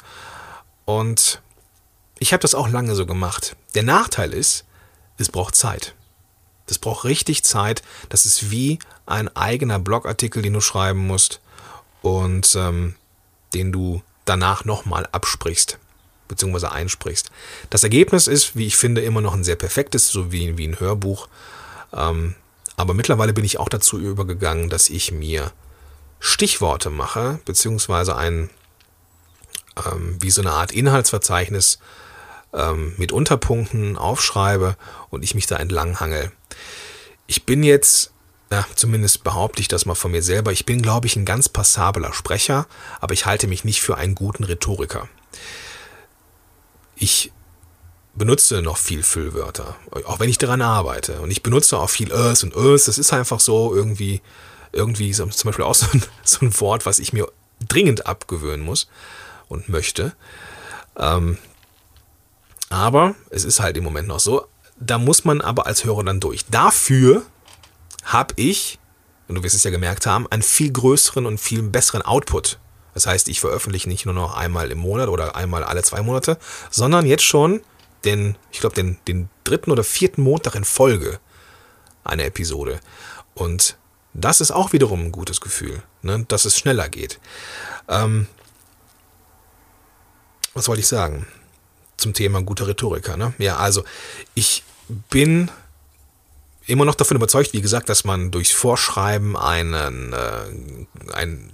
Und 0.85 1.41
ich 2.21 2.33
habe 2.33 2.41
das 2.41 2.53
auch 2.53 2.69
lange 2.69 2.93
so 2.93 3.07
gemacht. 3.07 3.55
Der 3.73 3.81
Nachteil 3.81 4.31
ist, 4.31 4.63
es 5.17 5.29
braucht 5.29 5.55
Zeit. 5.55 5.95
Das 6.67 6.77
braucht 6.77 7.03
richtig 7.03 7.43
Zeit. 7.43 7.81
Das 8.09 8.27
ist 8.27 8.51
wie 8.51 8.77
ein 9.07 9.35
eigener 9.35 9.79
Blogartikel, 9.79 10.43
den 10.43 10.53
du 10.53 10.61
schreiben 10.61 11.07
musst 11.07 11.41
und 12.03 12.55
ähm, 12.55 12.93
den 13.55 13.71
du 13.71 14.03
danach 14.25 14.65
nochmal 14.65 15.09
absprichst 15.11 15.79
bzw. 16.27 16.67
einsprichst. 16.67 17.31
Das 17.71 17.81
Ergebnis 17.81 18.27
ist, 18.27 18.55
wie 18.55 18.67
ich 18.67 18.77
finde, 18.77 19.01
immer 19.01 19.21
noch 19.21 19.33
ein 19.33 19.43
sehr 19.43 19.55
perfektes, 19.55 20.07
so 20.09 20.31
wie, 20.31 20.59
wie 20.59 20.67
ein 20.67 20.79
Hörbuch. 20.79 21.27
Ähm, 21.91 22.35
aber 22.77 22.93
mittlerweile 22.93 23.33
bin 23.33 23.45
ich 23.45 23.57
auch 23.57 23.67
dazu 23.67 23.97
übergegangen, 23.97 24.69
dass 24.69 24.91
ich 24.91 25.11
mir 25.11 25.51
Stichworte 26.19 26.91
mache, 26.91 27.39
beziehungsweise 27.45 28.15
ein, 28.15 28.51
ähm, 29.87 30.17
wie 30.19 30.29
so 30.29 30.41
eine 30.41 30.51
Art 30.51 30.71
Inhaltsverzeichnis 30.71 31.79
ähm, 32.53 32.93
mit 32.97 33.11
Unterpunkten 33.11 33.97
aufschreibe 33.97 34.75
und 35.09 35.23
ich 35.23 35.35
mich 35.35 35.47
da 35.47 35.57
entlang 35.57 35.99
hangel. 35.99 36.31
Ich 37.27 37.45
bin 37.45 37.63
jetzt, 37.63 38.11
ja, 38.51 38.65
zumindest 38.75 39.23
behaupte 39.23 39.61
ich 39.61 39.67
das 39.67 39.85
mal 39.85 39.95
von 39.95 40.11
mir 40.11 40.21
selber, 40.21 40.51
ich 40.51 40.65
bin, 40.65 40.81
glaube 40.81 41.07
ich, 41.07 41.15
ein 41.15 41.25
ganz 41.25 41.49
passabler 41.49 42.13
Sprecher, 42.13 42.67
aber 42.99 43.13
ich 43.13 43.25
halte 43.25 43.47
mich 43.47 43.63
nicht 43.63 43.81
für 43.81 43.97
einen 43.97 44.15
guten 44.15 44.43
Rhetoriker. 44.43 45.07
Ich 46.95 47.31
benutze 48.13 48.61
noch 48.61 48.77
viel 48.77 49.03
Füllwörter, 49.03 49.75
auch 50.05 50.19
wenn 50.19 50.29
ich 50.29 50.37
daran 50.37 50.61
arbeite. 50.61 51.21
Und 51.21 51.31
ich 51.31 51.43
benutze 51.43 51.77
auch 51.77 51.89
viel 51.89 52.11
Ös 52.11 52.43
und 52.43 52.55
Ös. 52.55 52.85
Das 52.85 52.97
ist 52.97 53.13
einfach 53.13 53.39
so 53.39 53.73
irgendwie, 53.73 54.21
irgendwie 54.73 55.11
zum 55.11 55.29
Beispiel 55.29 55.65
auch 55.65 55.75
so 55.75 55.87
ein, 55.93 56.03
so 56.23 56.45
ein 56.45 56.59
Wort, 56.59 56.85
was 56.85 56.99
ich 56.99 57.13
mir 57.13 57.31
dringend 57.67 58.05
abgewöhnen 58.05 58.65
muss 58.65 58.87
und 59.47 59.69
möchte. 59.69 60.13
Ähm, 60.97 61.37
aber 62.71 63.15
es 63.29 63.43
ist 63.43 63.59
halt 63.59 63.77
im 63.77 63.83
Moment 63.83 64.07
noch 64.07 64.19
so. 64.19 64.47
Da 64.79 64.97
muss 64.97 65.25
man 65.25 65.41
aber 65.41 65.67
als 65.67 65.83
Hörer 65.83 66.03
dann 66.03 66.19
durch. 66.19 66.45
Dafür 66.45 67.23
habe 68.03 68.33
ich, 68.37 68.79
und 69.27 69.35
du 69.35 69.43
wirst 69.43 69.55
es 69.55 69.63
ja 69.63 69.71
gemerkt 69.71 70.05
haben, 70.05 70.25
einen 70.31 70.41
viel 70.41 70.71
größeren 70.71 71.25
und 71.25 71.39
viel 71.39 71.61
besseren 71.61 72.01
Output. 72.01 72.59
Das 72.93 73.05
heißt, 73.05 73.27
ich 73.27 73.39
veröffentliche 73.39 73.89
nicht 73.89 74.05
nur 74.05 74.15
noch 74.15 74.35
einmal 74.35 74.71
im 74.71 74.79
Monat 74.79 75.09
oder 75.09 75.35
einmal 75.35 75.63
alle 75.63 75.83
zwei 75.83 76.01
Monate, 76.01 76.37
sondern 76.69 77.05
jetzt 77.05 77.23
schon 77.23 77.61
den, 78.05 78.37
ich 78.51 78.61
glaube, 78.61 78.75
den, 78.75 78.97
den 79.07 79.29
dritten 79.43 79.71
oder 79.71 79.83
vierten 79.83 80.21
Montag 80.23 80.55
in 80.55 80.63
Folge 80.63 81.19
eine 82.03 82.23
Episode. 82.23 82.79
Und 83.35 83.77
das 84.13 84.41
ist 84.41 84.51
auch 84.51 84.73
wiederum 84.73 85.05
ein 85.05 85.11
gutes 85.11 85.41
Gefühl, 85.41 85.83
ne, 86.01 86.25
dass 86.27 86.45
es 86.45 86.57
schneller 86.57 86.89
geht. 86.89 87.19
Ähm, 87.87 88.27
was 90.53 90.67
wollte 90.67 90.81
ich 90.81 90.87
sagen? 90.87 91.27
Zum 92.01 92.13
Thema 92.13 92.41
guter 92.41 92.67
Rhetoriker. 92.67 93.15
Ne? 93.15 93.33
Ja, 93.37 93.57
also 93.57 93.83
ich 94.33 94.63
bin 95.09 95.51
immer 96.65 96.85
noch 96.85 96.95
davon 96.95 97.17
überzeugt, 97.17 97.53
wie 97.53 97.61
gesagt, 97.61 97.89
dass 97.89 98.03
man 98.03 98.31
durchs 98.31 98.51
Vorschreiben 98.51 99.37
einen, 99.37 100.13
äh, 100.13 101.13
einen 101.13 101.51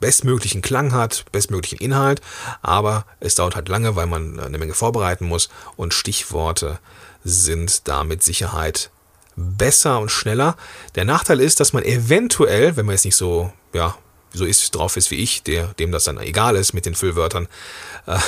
bestmöglichen 0.00 0.62
Klang 0.62 0.92
hat, 0.92 1.26
bestmöglichen 1.30 1.78
Inhalt, 1.78 2.22
aber 2.62 3.04
es 3.20 3.34
dauert 3.34 3.54
halt 3.54 3.68
lange, 3.68 3.96
weil 3.96 4.06
man 4.06 4.40
eine 4.40 4.58
Menge 4.58 4.74
vorbereiten 4.74 5.26
muss 5.26 5.50
und 5.76 5.94
Stichworte 5.94 6.78
sind 7.22 7.86
da 7.86 8.02
mit 8.02 8.22
Sicherheit 8.22 8.90
besser 9.36 10.00
und 10.00 10.10
schneller. 10.10 10.56
Der 10.94 11.04
Nachteil 11.04 11.40
ist, 11.40 11.60
dass 11.60 11.72
man 11.72 11.84
eventuell, 11.84 12.76
wenn 12.76 12.86
man 12.86 12.94
jetzt 12.94 13.04
nicht 13.04 13.16
so, 13.16 13.52
ja, 13.72 13.94
so 14.32 14.44
ist, 14.44 14.74
drauf 14.74 14.96
ist 14.96 15.10
wie 15.10 15.16
ich, 15.16 15.42
der, 15.42 15.68
dem 15.74 15.92
das 15.92 16.04
dann 16.04 16.18
egal 16.18 16.56
ist 16.56 16.72
mit 16.72 16.86
den 16.86 16.94
Füllwörtern, 16.94 17.48
äh, 18.06 18.18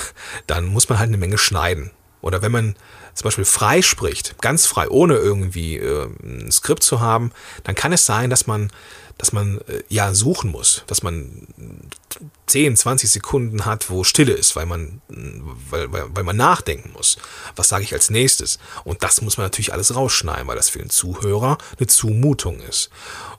dann 0.47 0.67
muss 0.67 0.89
man 0.89 0.99
halt 0.99 1.09
eine 1.09 1.19
Menge 1.19 1.39
schneiden. 1.39 1.91
Oder 2.21 2.41
wenn 2.41 2.53
man 2.53 2.75
zum 3.15 3.25
Beispiel 3.25 3.45
frei 3.45 3.83
spricht, 3.83 4.41
ganz 4.41 4.67
frei, 4.67 4.89
ohne 4.89 5.17
irgendwie 5.17 5.77
äh, 5.77 6.09
ein 6.23 6.51
Skript 6.51 6.83
zu 6.83 7.01
haben, 7.01 7.33
dann 7.63 7.75
kann 7.75 7.93
es 7.93 8.07
sein, 8.07 8.31
dass 8.31 8.47
man, 8.47 8.71
dass 9.19 9.33
man 9.33 9.59
äh, 9.69 9.83
ja 9.89 10.15
suchen 10.15 10.51
muss, 10.51 10.85
dass 10.87 11.03
man 11.03 11.47
10, 12.47 12.77
20 12.77 13.11
Sekunden 13.11 13.67
hat, 13.67 13.91
wo 13.91 14.05
Stille 14.05 14.33
ist, 14.33 14.57
weil 14.57 14.67
man, 14.67 15.01
weil, 15.09 15.93
weil, 15.93 16.05
weil 16.09 16.25
man 16.25 16.37
nachdenken 16.37 16.93
muss. 16.93 17.19
Was 17.57 17.69
sage 17.69 17.85
ich 17.85 17.93
als 17.93 18.11
nächstes? 18.11 18.59
Und 18.85 19.03
das 19.03 19.21
muss 19.21 19.37
man 19.37 19.47
natürlich 19.47 19.73
alles 19.73 19.95
rausschneiden, 19.95 20.47
weil 20.49 20.57
das 20.57 20.71
für 20.71 20.79
den 20.79 20.91
Zuhörer 20.91 21.59
eine 21.79 21.87
Zumutung 21.87 22.61
ist. 22.61 22.91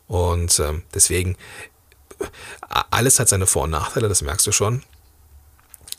Und 0.08 0.60
ähm, 0.60 0.84
deswegen, 0.94 1.36
alles 2.92 3.20
hat 3.20 3.30
seine 3.30 3.48
Vor- 3.48 3.64
und 3.64 3.72
Nachteile, 3.72 4.10
das 4.10 4.22
merkst 4.22 4.48
du 4.48 4.52
schon. 4.52 4.84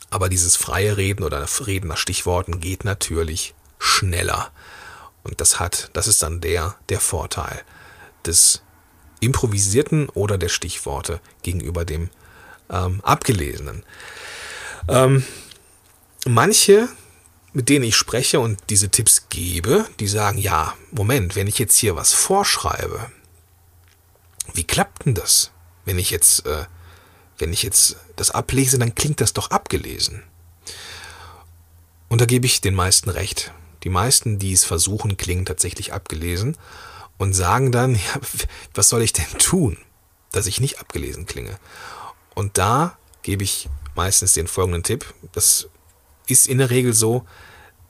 Aber 0.09 0.29
dieses 0.29 0.55
freie 0.55 0.97
Reden 0.97 1.23
oder 1.23 1.45
Reden 1.65 1.89
nach 1.89 1.97
Stichworten 1.97 2.59
geht 2.59 2.85
natürlich 2.85 3.53
schneller. 3.79 4.51
Und 5.23 5.41
das 5.41 5.59
hat, 5.59 5.89
das 5.93 6.07
ist 6.07 6.23
dann 6.23 6.39
der, 6.39 6.75
der 6.89 6.99
Vorteil 6.99 7.63
des 8.25 8.61
improvisierten 9.19 10.09
oder 10.09 10.37
der 10.37 10.49
Stichworte 10.49 11.19
gegenüber 11.43 11.83
dem 11.83 12.09
ähm, 12.69 13.01
abgelesenen. 13.03 13.83
Ähm, 14.87 15.25
manche, 16.25 16.87
mit 17.53 17.69
denen 17.69 17.85
ich 17.85 17.95
spreche 17.95 18.39
und 18.39 18.59
diese 18.69 18.89
Tipps 18.89 19.27
gebe, 19.29 19.85
die 19.99 20.07
sagen, 20.07 20.37
ja, 20.37 20.73
Moment, 20.91 21.35
wenn 21.35 21.47
ich 21.47 21.59
jetzt 21.59 21.77
hier 21.77 21.95
was 21.95 22.13
vorschreibe, 22.13 23.11
wie 24.53 24.63
klappt 24.63 25.05
denn 25.05 25.13
das? 25.13 25.51
Wenn 25.87 25.99
ich 25.99 26.11
jetzt, 26.11 26.45
äh, 26.45 26.65
wenn 27.37 27.53
ich 27.53 27.63
jetzt 27.63 27.95
das 28.17 28.31
ablese, 28.31 28.77
dann 28.77 28.93
klingt 28.93 29.21
das 29.21 29.31
doch 29.31 29.51
abgelesen. 29.51 30.21
Und 32.09 32.19
da 32.19 32.25
gebe 32.25 32.45
ich 32.45 32.59
den 32.59 32.75
meisten 32.75 33.09
recht. 33.09 33.53
Die 33.83 33.89
meisten, 33.89 34.37
die 34.37 34.51
es 34.51 34.65
versuchen, 34.65 35.15
klingen 35.15 35.45
tatsächlich 35.45 35.93
abgelesen 35.93 36.57
und 37.17 37.31
sagen 37.31 37.71
dann, 37.71 37.95
ja, 37.95 38.19
was 38.73 38.89
soll 38.89 39.01
ich 39.01 39.13
denn 39.13 39.39
tun, 39.39 39.77
dass 40.33 40.45
ich 40.45 40.59
nicht 40.59 40.81
abgelesen 40.81 41.25
klinge? 41.25 41.57
Und 42.35 42.57
da 42.57 42.97
gebe 43.21 43.45
ich 43.45 43.69
meistens 43.95 44.33
den 44.33 44.47
folgenden 44.47 44.83
Tipp. 44.83 45.13
Das 45.31 45.69
ist 46.27 46.47
in 46.47 46.57
der 46.57 46.69
Regel 46.69 46.91
so, 46.91 47.25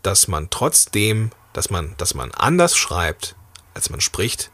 dass 0.04 0.28
man 0.28 0.52
trotzdem, 0.52 1.32
dass 1.52 1.72
man, 1.72 1.96
dass 1.98 2.14
man 2.14 2.32
anders 2.32 2.78
schreibt, 2.78 3.36
als 3.74 3.90
man 3.90 4.02
spricht 4.02 4.52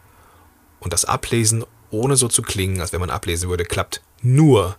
und 0.80 0.94
das 0.94 1.04
Ablesen, 1.04 1.66
ohne 1.94 2.16
so 2.16 2.28
zu 2.28 2.42
klingen, 2.42 2.82
als 2.82 2.92
wenn 2.92 3.00
man 3.00 3.10
ablesen 3.10 3.50
würde, 3.50 3.66
klappt 3.66 4.02
nur, 4.22 4.78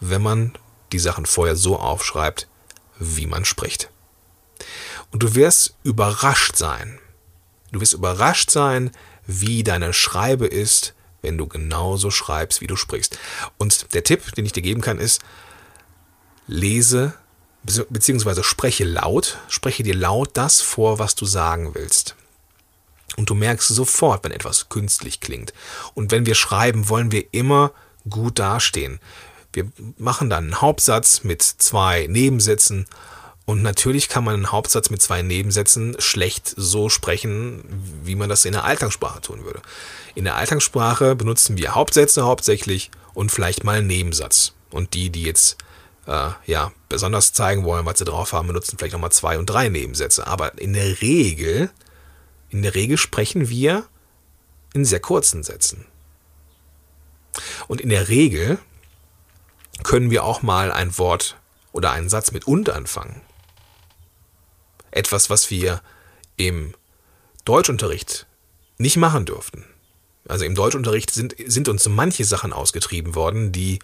wenn 0.00 0.22
man 0.22 0.52
die 0.92 0.98
Sachen 0.98 1.26
vorher 1.26 1.56
so 1.56 1.78
aufschreibt, 1.78 2.48
wie 2.98 3.26
man 3.26 3.44
spricht. 3.44 3.90
Und 5.10 5.22
du 5.22 5.34
wirst 5.34 5.76
überrascht 5.82 6.56
sein. 6.56 6.98
Du 7.70 7.80
wirst 7.80 7.92
überrascht 7.92 8.50
sein, 8.50 8.90
wie 9.26 9.62
deine 9.62 9.92
Schreibe 9.92 10.46
ist, 10.46 10.94
wenn 11.20 11.38
du 11.38 11.46
genauso 11.46 12.10
schreibst, 12.10 12.60
wie 12.60 12.66
du 12.66 12.76
sprichst. 12.76 13.18
Und 13.58 13.94
der 13.94 14.02
Tipp, 14.02 14.34
den 14.34 14.44
ich 14.44 14.52
dir 14.52 14.62
geben 14.62 14.80
kann, 14.80 14.98
ist, 14.98 15.20
lese 16.46 17.14
bzw. 17.62 18.42
spreche 18.42 18.84
laut, 18.84 19.38
spreche 19.48 19.82
dir 19.82 19.94
laut 19.94 20.30
das 20.34 20.60
vor, 20.60 20.98
was 20.98 21.14
du 21.14 21.26
sagen 21.26 21.74
willst. 21.74 22.16
Und 23.16 23.30
du 23.30 23.34
merkst 23.34 23.68
sofort, 23.68 24.24
wenn 24.24 24.32
etwas 24.32 24.68
künstlich 24.68 25.20
klingt. 25.20 25.52
Und 25.94 26.10
wenn 26.10 26.26
wir 26.26 26.34
schreiben, 26.34 26.88
wollen 26.88 27.12
wir 27.12 27.24
immer 27.32 27.72
gut 28.08 28.38
dastehen. 28.38 29.00
Wir 29.52 29.70
machen 29.98 30.30
dann 30.30 30.44
einen 30.44 30.60
Hauptsatz 30.60 31.24
mit 31.24 31.42
zwei 31.42 32.06
Nebensätzen 32.08 32.86
und 33.44 33.62
natürlich 33.62 34.08
kann 34.08 34.24
man 34.24 34.34
einen 34.34 34.52
Hauptsatz 34.52 34.90
mit 34.90 35.02
zwei 35.02 35.22
Nebensätzen 35.22 35.96
schlecht 35.98 36.54
so 36.56 36.88
sprechen, 36.88 37.64
wie 38.04 38.14
man 38.14 38.28
das 38.28 38.44
in 38.44 38.52
der 38.52 38.64
Alltagssprache 38.64 39.20
tun 39.20 39.44
würde. 39.44 39.60
In 40.14 40.24
der 40.24 40.36
Alltagssprache 40.36 41.16
benutzen 41.16 41.58
wir 41.58 41.74
Hauptsätze 41.74 42.22
hauptsächlich 42.22 42.90
und 43.14 43.32
vielleicht 43.32 43.64
mal 43.64 43.78
einen 43.78 43.88
Nebensatz. 43.88 44.52
Und 44.70 44.94
die, 44.94 45.10
die 45.10 45.24
jetzt 45.24 45.56
äh, 46.06 46.30
ja 46.46 46.72
besonders 46.88 47.32
zeigen 47.32 47.64
wollen, 47.64 47.84
was 47.84 47.98
sie 47.98 48.04
drauf 48.04 48.32
haben, 48.32 48.46
benutzen 48.46 48.78
vielleicht 48.78 48.92
nochmal 48.92 49.12
zwei 49.12 49.38
und 49.38 49.46
drei 49.46 49.68
Nebensätze. 49.68 50.26
Aber 50.26 50.56
in 50.58 50.72
der 50.72 51.02
Regel, 51.02 51.70
in 52.52 52.62
der 52.62 52.74
Regel 52.74 52.98
sprechen 52.98 53.48
wir 53.48 53.88
in 54.74 54.84
sehr 54.84 55.00
kurzen 55.00 55.42
Sätzen. 55.42 55.86
Und 57.66 57.80
in 57.80 57.88
der 57.88 58.08
Regel 58.08 58.58
können 59.82 60.10
wir 60.10 60.24
auch 60.24 60.42
mal 60.42 60.70
ein 60.70 60.96
Wort 60.98 61.38
oder 61.72 61.90
einen 61.92 62.10
Satz 62.10 62.30
mit 62.30 62.46
und 62.46 62.68
anfangen. 62.68 63.22
Etwas, 64.90 65.30
was 65.30 65.50
wir 65.50 65.80
im 66.36 66.74
Deutschunterricht 67.46 68.26
nicht 68.76 68.98
machen 68.98 69.24
durften. 69.24 69.64
Also 70.28 70.44
im 70.44 70.54
Deutschunterricht 70.54 71.10
sind, 71.10 71.34
sind 71.46 71.68
uns 71.68 71.88
manche 71.88 72.24
Sachen 72.24 72.52
ausgetrieben 72.52 73.14
worden, 73.14 73.50
die 73.50 73.78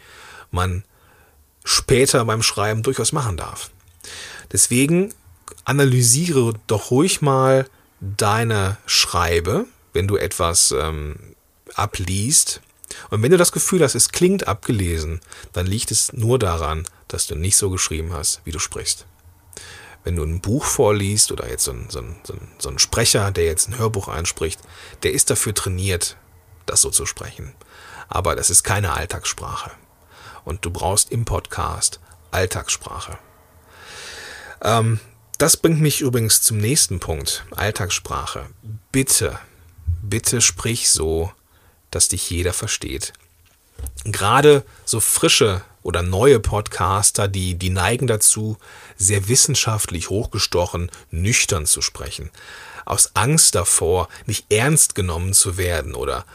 man 0.51 0.85
später 1.65 2.25
beim 2.27 2.43
Schreiben 2.43 2.83
durchaus 2.83 3.13
machen 3.13 3.39
darf. 3.39 3.71
Deswegen 4.53 5.15
analysiere 5.65 6.55
doch 6.67 6.91
ruhig 6.91 7.23
mal 7.23 7.67
deine 8.01 8.77
Schreibe, 8.87 9.67
wenn 9.93 10.09
du 10.09 10.17
etwas 10.17 10.73
ähm, 10.73 11.35
abliest. 11.75 12.61
Und 13.11 13.23
wenn 13.23 13.31
du 13.31 13.37
das 13.37 13.53
Gefühl 13.53 13.83
hast, 13.83 13.95
es 13.95 14.11
klingt 14.11 14.49
abgelesen, 14.49 15.21
dann 15.53 15.67
liegt 15.67 15.91
es 15.91 16.13
nur 16.13 16.39
daran, 16.39 16.85
dass 17.07 17.27
du 17.27 17.35
nicht 17.35 17.57
so 17.57 17.71
geschrieben 17.71 18.13
hast, 18.13 18.41
wie 18.45 18.53
du 18.53 18.59
sprichst 18.59 19.07
wenn 20.09 20.17
du 20.17 20.23
ein 20.23 20.41
Buch 20.41 20.65
vorliest 20.65 21.33
oder 21.33 21.51
jetzt 21.51 21.65
so 21.65 21.73
ein, 21.73 21.87
so, 21.91 21.99
ein, 21.99 22.17
so 22.59 22.71
ein 22.71 22.79
Sprecher, 22.79 23.31
der 23.31 23.45
jetzt 23.45 23.69
ein 23.69 23.77
Hörbuch 23.77 24.09
einspricht, 24.09 24.59
der 25.03 25.13
ist 25.13 25.29
dafür 25.29 25.55
trainiert, 25.55 26.17
das 26.65 26.81
so 26.81 26.89
zu 26.89 27.05
sprechen. 27.05 27.53
Aber 28.09 28.35
das 28.35 28.49
ist 28.49 28.63
keine 28.63 28.95
Alltagssprache. 28.95 29.71
Und 30.47 30.65
du 30.65 30.71
brauchst 30.71 31.13
im 31.13 31.27
Podcast 31.27 32.01
Alltagssprache. 32.31 33.19
Ähm, 34.63 34.99
das 35.39 35.57
bringt 35.57 35.81
mich 35.81 36.01
übrigens 36.01 36.43
zum 36.43 36.59
nächsten 36.59 37.01
Punkt. 37.01 37.45
Alltagssprache. 37.53 38.47
Bitte, 38.93 39.39
bitte 40.03 40.41
sprich 40.41 40.91
so, 40.91 41.33
dass 41.91 42.09
dich 42.09 42.29
jeder 42.29 42.53
versteht. 42.53 43.13
Gerade 44.05 44.65
so 44.85 44.99
frische 44.99 45.63
oder 45.83 46.03
neue 46.03 46.41
Podcaster, 46.41 47.29
die, 47.29 47.55
die 47.55 47.71
neigen 47.71 48.07
dazu, 48.07 48.59
sehr 48.97 49.29
wissenschaftlich 49.29 50.11
hochgestochen, 50.11 50.91
nüchtern 51.11 51.67
zu 51.67 51.83
sprechen. 51.83 52.31
Aus 52.85 53.15
Angst 53.15 53.55
davor, 53.55 54.09
nicht 54.27 54.53
ernst 54.53 54.95
genommen 54.95 55.33
zu 55.35 55.57
werden 55.57 55.95
oder 55.95 56.27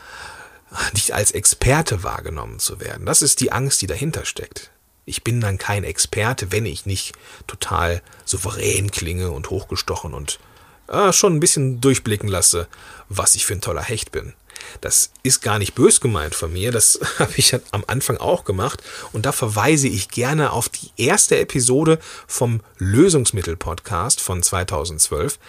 nicht 0.93 1.13
als 1.13 1.31
Experte 1.31 2.03
wahrgenommen 2.03 2.59
zu 2.59 2.79
werden. 2.79 3.05
Das 3.05 3.21
ist 3.21 3.41
die 3.41 3.51
Angst, 3.51 3.81
die 3.81 3.87
dahinter 3.87 4.25
steckt. 4.25 4.71
Ich 5.05 5.23
bin 5.23 5.41
dann 5.41 5.57
kein 5.57 5.83
Experte, 5.83 6.51
wenn 6.51 6.65
ich 6.65 6.85
nicht 6.85 7.13
total 7.47 8.01
souverän 8.25 8.91
klinge 8.91 9.31
und 9.31 9.49
hochgestochen 9.49 10.13
und 10.13 10.39
äh, 10.87 11.11
schon 11.11 11.35
ein 11.35 11.39
bisschen 11.39 11.81
durchblicken 11.81 12.29
lasse, 12.29 12.67
was 13.09 13.35
ich 13.35 13.45
für 13.45 13.53
ein 13.53 13.61
toller 13.61 13.83
Hecht 13.83 14.11
bin. 14.11 14.33
Das 14.81 15.11
ist 15.23 15.41
gar 15.41 15.59
nicht 15.59 15.75
bös 15.75 15.99
gemeint 15.99 16.35
von 16.35 16.53
mir, 16.53 16.71
das 16.71 16.99
habe 17.19 17.33
ich 17.35 17.53
am 17.71 17.83
Anfang 17.87 18.17
auch 18.17 18.43
gemacht 18.45 18.81
und 19.11 19.25
da 19.25 19.31
verweise 19.31 19.87
ich 19.87 20.09
gerne 20.09 20.51
auf 20.51 20.69
die 20.69 20.91
erste 20.97 21.37
Episode 21.37 21.99
vom 22.27 22.61
Lösungsmittel-Podcast 22.77 24.21
von 24.21 24.41
2012. 24.41 25.39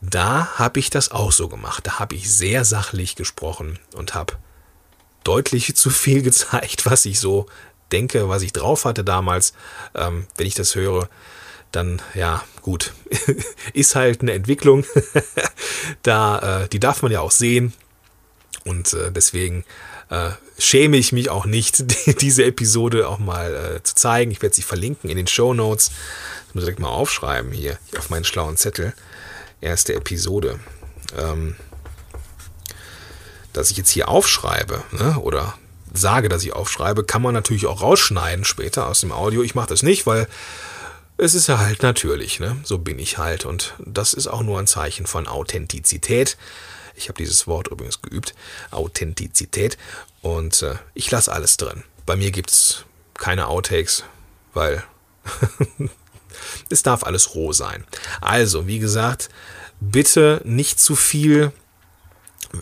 Da 0.00 0.58
habe 0.58 0.80
ich 0.80 0.90
das 0.90 1.12
auch 1.12 1.30
so 1.30 1.48
gemacht. 1.48 1.86
Da 1.86 2.00
habe 2.00 2.16
ich 2.16 2.30
sehr 2.30 2.64
sachlich 2.64 3.14
gesprochen 3.14 3.78
und 3.94 4.14
habe 4.14 4.34
deutlich 5.22 5.76
zu 5.76 5.90
viel 5.90 6.22
gezeigt, 6.22 6.86
was 6.86 7.04
ich 7.04 7.20
so 7.20 7.46
denke, 7.92 8.28
was 8.28 8.42
ich 8.42 8.52
drauf 8.52 8.84
hatte 8.84 9.04
damals. 9.04 9.52
Ähm, 9.94 10.26
wenn 10.36 10.46
ich 10.46 10.54
das 10.54 10.74
höre, 10.74 11.08
dann 11.72 12.02
ja, 12.14 12.44
gut, 12.60 12.92
ist 13.72 13.94
halt 13.94 14.22
eine 14.22 14.32
Entwicklung. 14.32 14.84
da, 16.02 16.62
äh, 16.62 16.68
die 16.68 16.80
darf 16.80 17.02
man 17.02 17.12
ja 17.12 17.20
auch 17.20 17.30
sehen. 17.30 17.72
Und 18.64 18.92
äh, 18.92 19.10
deswegen 19.10 19.64
äh, 20.10 20.30
schäme 20.58 20.96
ich 20.96 21.12
mich 21.12 21.30
auch 21.30 21.46
nicht, 21.46 21.84
diese 22.20 22.44
Episode 22.44 23.08
auch 23.08 23.18
mal 23.18 23.54
äh, 23.54 23.82
zu 23.82 23.94
zeigen. 23.94 24.30
Ich 24.30 24.42
werde 24.42 24.54
sie 24.54 24.62
verlinken 24.62 25.10
in 25.10 25.16
den 25.16 25.26
Show 25.26 25.54
Notes. 25.54 25.90
Ich 26.48 26.54
muss 26.54 26.64
direkt 26.64 26.80
mal 26.80 26.88
aufschreiben 26.88 27.50
hier 27.52 27.78
auf 27.98 28.10
meinen 28.10 28.24
schlauen 28.24 28.56
Zettel. 28.56 28.94
Erste 29.60 29.94
Episode. 29.94 30.60
Ähm, 31.16 31.56
dass 33.52 33.70
ich 33.70 33.76
jetzt 33.76 33.90
hier 33.90 34.08
aufschreibe 34.08 34.82
ne, 34.92 35.18
oder 35.18 35.54
sage, 35.94 36.28
dass 36.28 36.44
ich 36.44 36.52
aufschreibe, 36.52 37.04
kann 37.04 37.22
man 37.22 37.34
natürlich 37.34 37.66
auch 37.66 37.82
rausschneiden 37.82 38.44
später 38.44 38.86
aus 38.86 39.00
dem 39.00 39.12
Audio. 39.12 39.42
Ich 39.42 39.54
mache 39.54 39.68
das 39.68 39.82
nicht, 39.82 40.06
weil 40.06 40.26
es 41.16 41.34
ist 41.34 41.46
ja 41.46 41.58
halt 41.58 41.82
natürlich, 41.82 42.40
ne? 42.40 42.56
So 42.64 42.78
bin 42.78 42.98
ich 42.98 43.18
halt. 43.18 43.44
Und 43.44 43.74
das 43.78 44.14
ist 44.14 44.26
auch 44.26 44.42
nur 44.42 44.58
ein 44.58 44.66
Zeichen 44.66 45.06
von 45.06 45.26
Authentizität. 45.26 46.36
Ich 46.94 47.08
habe 47.08 47.18
dieses 47.18 47.46
Wort 47.46 47.68
übrigens 47.68 48.02
geübt. 48.02 48.34
Authentizität. 48.70 49.78
Und 50.20 50.62
äh, 50.62 50.74
ich 50.94 51.10
lasse 51.10 51.32
alles 51.32 51.56
drin. 51.56 51.84
Bei 52.06 52.16
mir 52.16 52.30
gibt 52.30 52.50
es 52.50 52.84
keine 53.14 53.46
Outtakes, 53.48 54.04
weil 54.54 54.82
es 56.68 56.82
darf 56.82 57.04
alles 57.04 57.34
roh 57.34 57.52
sein. 57.52 57.84
Also, 58.20 58.66
wie 58.66 58.78
gesagt, 58.78 59.28
bitte 59.80 60.40
nicht 60.44 60.80
zu 60.80 60.96
viel, 60.96 61.52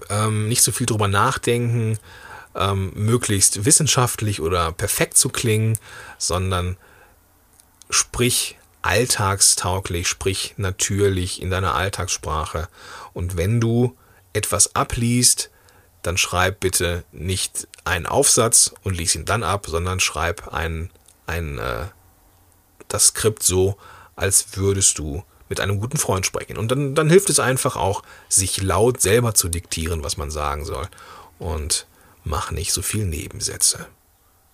ähm, 0.09 0.49
nicht 0.49 0.63
zu 0.63 0.73
viel 0.73 0.87
drüber 0.87 1.09
nachdenken, 1.09 1.99
ähm, 2.55 2.93
möglichst 2.95 3.65
wissenschaftlich 3.65 4.41
oder 4.41 4.73
perfekt 4.73 5.17
zu 5.17 5.29
klingen, 5.29 5.79
sondern 6.19 6.77
sprich 7.91 8.59
alltagstauglich, 8.83 10.09
sprich 10.09 10.55
natürlich 10.57 11.43
in 11.43 11.51
deiner 11.51 11.75
Alltagssprache. 11.75 12.69
Und 13.13 13.37
wenn 13.37 13.61
du 13.61 13.97
etwas 14.33 14.75
abliest, 14.75 15.51
dann 16.03 16.17
schreib 16.17 16.61
bitte 16.61 17.05
nicht 17.13 17.69
einen 17.85 18.07
Aufsatz 18.07 18.73
und 18.83 18.97
lies 18.97 19.15
ihn 19.15 19.27
dann 19.27 19.43
ab, 19.43 19.67
sondern 19.69 20.01
schreib 20.01 20.53
ein, 20.53 20.91
ein, 21.27 21.59
äh, 21.59 21.87
das 22.89 23.09
Skript 23.09 23.43
so, 23.43 23.77
als 24.17 24.57
würdest 24.57 24.99
du 24.99 25.25
mit 25.49 25.61
einem 25.61 25.81
guten 25.81 25.99
Freund 25.99 26.25
sprechen. 26.25 26.57
Und 26.57 26.71
dann, 26.71 26.95
dann 26.95 27.11
hilft 27.11 27.29
es 27.29 27.41
einfach 27.41 27.77
auch, 27.77 28.03
sich 28.29 28.63
laut 28.63 29.01
selber 29.01 29.35
zu 29.35 29.49
diktieren, 29.49 30.03
was 30.03 30.17
man 30.17 30.31
sagen 30.31 30.65
soll. 30.65 30.89
Und 31.39 31.87
mach 32.25 32.51
nicht 32.51 32.73
so 32.73 32.83
viel 32.83 33.07
Nebensätze. 33.07 33.87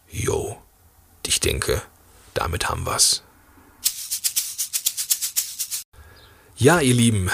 Jo, 0.08 0.58
ich 1.26 1.40
denke, 1.40 1.82
damit 2.34 2.68
haben 2.68 2.86
wir's. 2.86 3.22
Ja, 6.56 6.80
ihr 6.80 6.94
Lieben, 6.94 7.30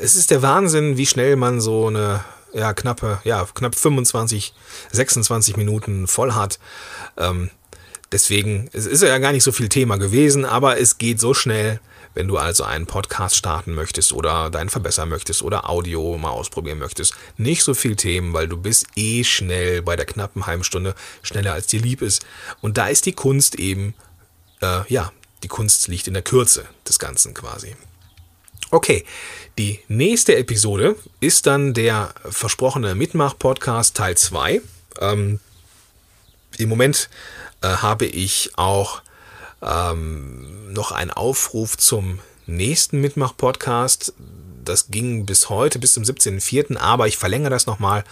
es 0.00 0.16
ist 0.16 0.30
der 0.30 0.42
Wahnsinn, 0.42 0.96
wie 0.96 1.06
schnell 1.06 1.36
man 1.36 1.60
so 1.60 1.86
eine 1.86 2.24
ja, 2.52 2.72
knappe, 2.72 3.20
ja, 3.24 3.46
knapp 3.54 3.76
25, 3.76 4.54
26 4.92 5.56
Minuten 5.56 6.06
voll 6.08 6.32
hat. 6.32 6.58
Ähm, 7.16 7.50
deswegen, 8.10 8.68
es 8.72 8.86
ist 8.86 9.02
ja 9.02 9.18
gar 9.18 9.32
nicht 9.32 9.44
so 9.44 9.52
viel 9.52 9.68
Thema 9.68 9.98
gewesen, 9.98 10.44
aber 10.44 10.80
es 10.80 10.98
geht 10.98 11.20
so 11.20 11.34
schnell, 11.34 11.80
wenn 12.14 12.28
du 12.28 12.38
also 12.38 12.64
einen 12.64 12.86
Podcast 12.86 13.36
starten 13.36 13.74
möchtest 13.74 14.12
oder 14.12 14.50
deinen 14.50 14.68
verbessern 14.68 15.08
möchtest 15.08 15.42
oder 15.42 15.68
Audio 15.68 16.18
mal 16.18 16.30
ausprobieren 16.30 16.78
möchtest. 16.78 17.14
Nicht 17.36 17.62
so 17.62 17.74
viel 17.74 17.96
Themen, 17.96 18.32
weil 18.32 18.48
du 18.48 18.56
bist 18.56 18.86
eh 18.96 19.24
schnell 19.24 19.82
bei 19.82 19.96
der 19.96 20.06
knappen 20.06 20.46
halben 20.46 20.64
Stunde, 20.64 20.94
schneller 21.22 21.52
als 21.52 21.66
dir 21.66 21.80
lieb 21.80 22.02
ist. 22.02 22.24
Und 22.60 22.78
da 22.78 22.88
ist 22.88 23.06
die 23.06 23.12
Kunst 23.12 23.54
eben, 23.56 23.94
äh, 24.60 24.82
ja, 24.92 25.12
die 25.42 25.48
Kunst 25.48 25.88
liegt 25.88 26.08
in 26.08 26.14
der 26.14 26.22
Kürze 26.22 26.64
des 26.86 26.98
Ganzen 26.98 27.34
quasi. 27.34 27.76
Okay, 28.72 29.04
die 29.58 29.80
nächste 29.88 30.36
Episode 30.36 30.96
ist 31.18 31.46
dann 31.46 31.74
der 31.74 32.14
versprochene 32.28 32.94
Mitmach-Podcast 32.94 33.96
Teil 33.96 34.16
2. 34.16 34.60
Ähm, 35.00 35.40
Im 36.56 36.68
Moment 36.68 37.10
äh, 37.62 37.68
habe 37.68 38.06
ich 38.06 38.52
auch 38.56 39.02
ähm, 39.62 40.72
noch 40.72 40.92
einen 40.92 41.10
Aufruf 41.10 41.76
zum 41.76 42.18
nächsten 42.46 43.00
Mitmach-Podcast. 43.00 44.14
Das 44.64 44.88
ging 44.88 45.26
bis 45.26 45.48
heute, 45.48 45.78
bis 45.78 45.94
zum 45.94 46.02
17.04., 46.02 46.76
aber 46.76 47.06
ich 47.08 47.16
verlängere 47.16 47.50
das 47.50 47.66
nochmal 47.66 48.04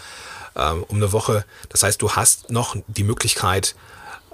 ähm, 0.56 0.84
um 0.88 0.96
eine 0.96 1.12
Woche. 1.12 1.44
Das 1.68 1.82
heißt, 1.82 2.00
du 2.02 2.12
hast 2.12 2.50
noch 2.50 2.76
die 2.86 3.04
Möglichkeit, 3.04 3.74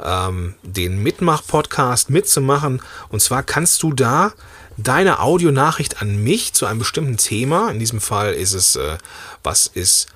ähm, 0.03 0.55
den 0.63 1.03
Mitmach-Podcast 1.03 2.11
mitzumachen. 2.11 2.83
Und 3.11 3.21
zwar 3.21 3.43
kannst 3.43 3.83
du 3.83 3.93
da 3.93 4.33
deine 4.77 5.21
Audionachricht 5.21 6.03
an 6.03 6.23
mich 6.23 6.53
zu 6.53 6.67
einem 6.67 6.81
bestimmten 6.81 7.17
Thema. 7.17 7.71
In 7.71 7.79
diesem 7.79 8.01
Fall 8.01 8.35
ist 8.35 8.55
es, 8.55 8.77
äh, 8.77 8.99
was 9.43 9.67
ist, 9.67 10.09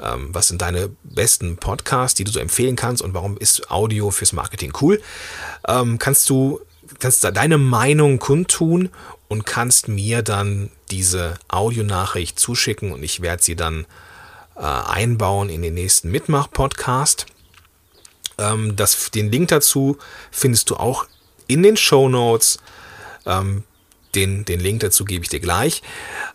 ähm, 0.00 0.28
was 0.32 0.48
sind 0.48 0.62
deine 0.62 0.90
besten 1.02 1.56
Podcasts, 1.56 2.14
die 2.14 2.24
du 2.24 2.30
so 2.30 2.40
empfehlen 2.40 2.76
kannst 2.76 3.02
und 3.02 3.14
warum 3.14 3.36
ist 3.36 3.70
Audio 3.70 4.10
fürs 4.10 4.32
Marketing 4.32 4.72
cool? 4.80 5.00
Ähm, 5.66 5.98
kannst 5.98 6.28
du 6.30 6.60
kannst 6.98 7.24
deine 7.24 7.58
Meinung 7.58 8.18
kundtun 8.18 8.90
und 9.28 9.46
kannst 9.46 9.88
mir 9.88 10.22
dann 10.22 10.70
diese 10.90 11.38
Audionachricht 11.48 12.38
zuschicken 12.38 12.92
und 12.92 13.02
ich 13.02 13.22
werde 13.22 13.42
sie 13.42 13.56
dann 13.56 13.86
äh, 14.56 14.60
einbauen 14.60 15.48
in 15.48 15.62
den 15.62 15.74
nächsten 15.74 16.10
Mitmach-Podcast. 16.10 17.26
Ähm, 18.38 18.76
das, 18.76 19.10
den 19.10 19.30
Link 19.30 19.48
dazu 19.48 19.98
findest 20.30 20.70
du 20.70 20.76
auch 20.76 21.06
in 21.46 21.62
den 21.62 21.76
Show 21.76 22.08
Notes. 22.08 22.58
Ähm, 23.24 23.64
den, 24.14 24.44
den 24.44 24.60
Link 24.60 24.80
dazu 24.80 25.04
gebe 25.04 25.24
ich 25.24 25.30
dir 25.30 25.40
gleich. 25.40 25.82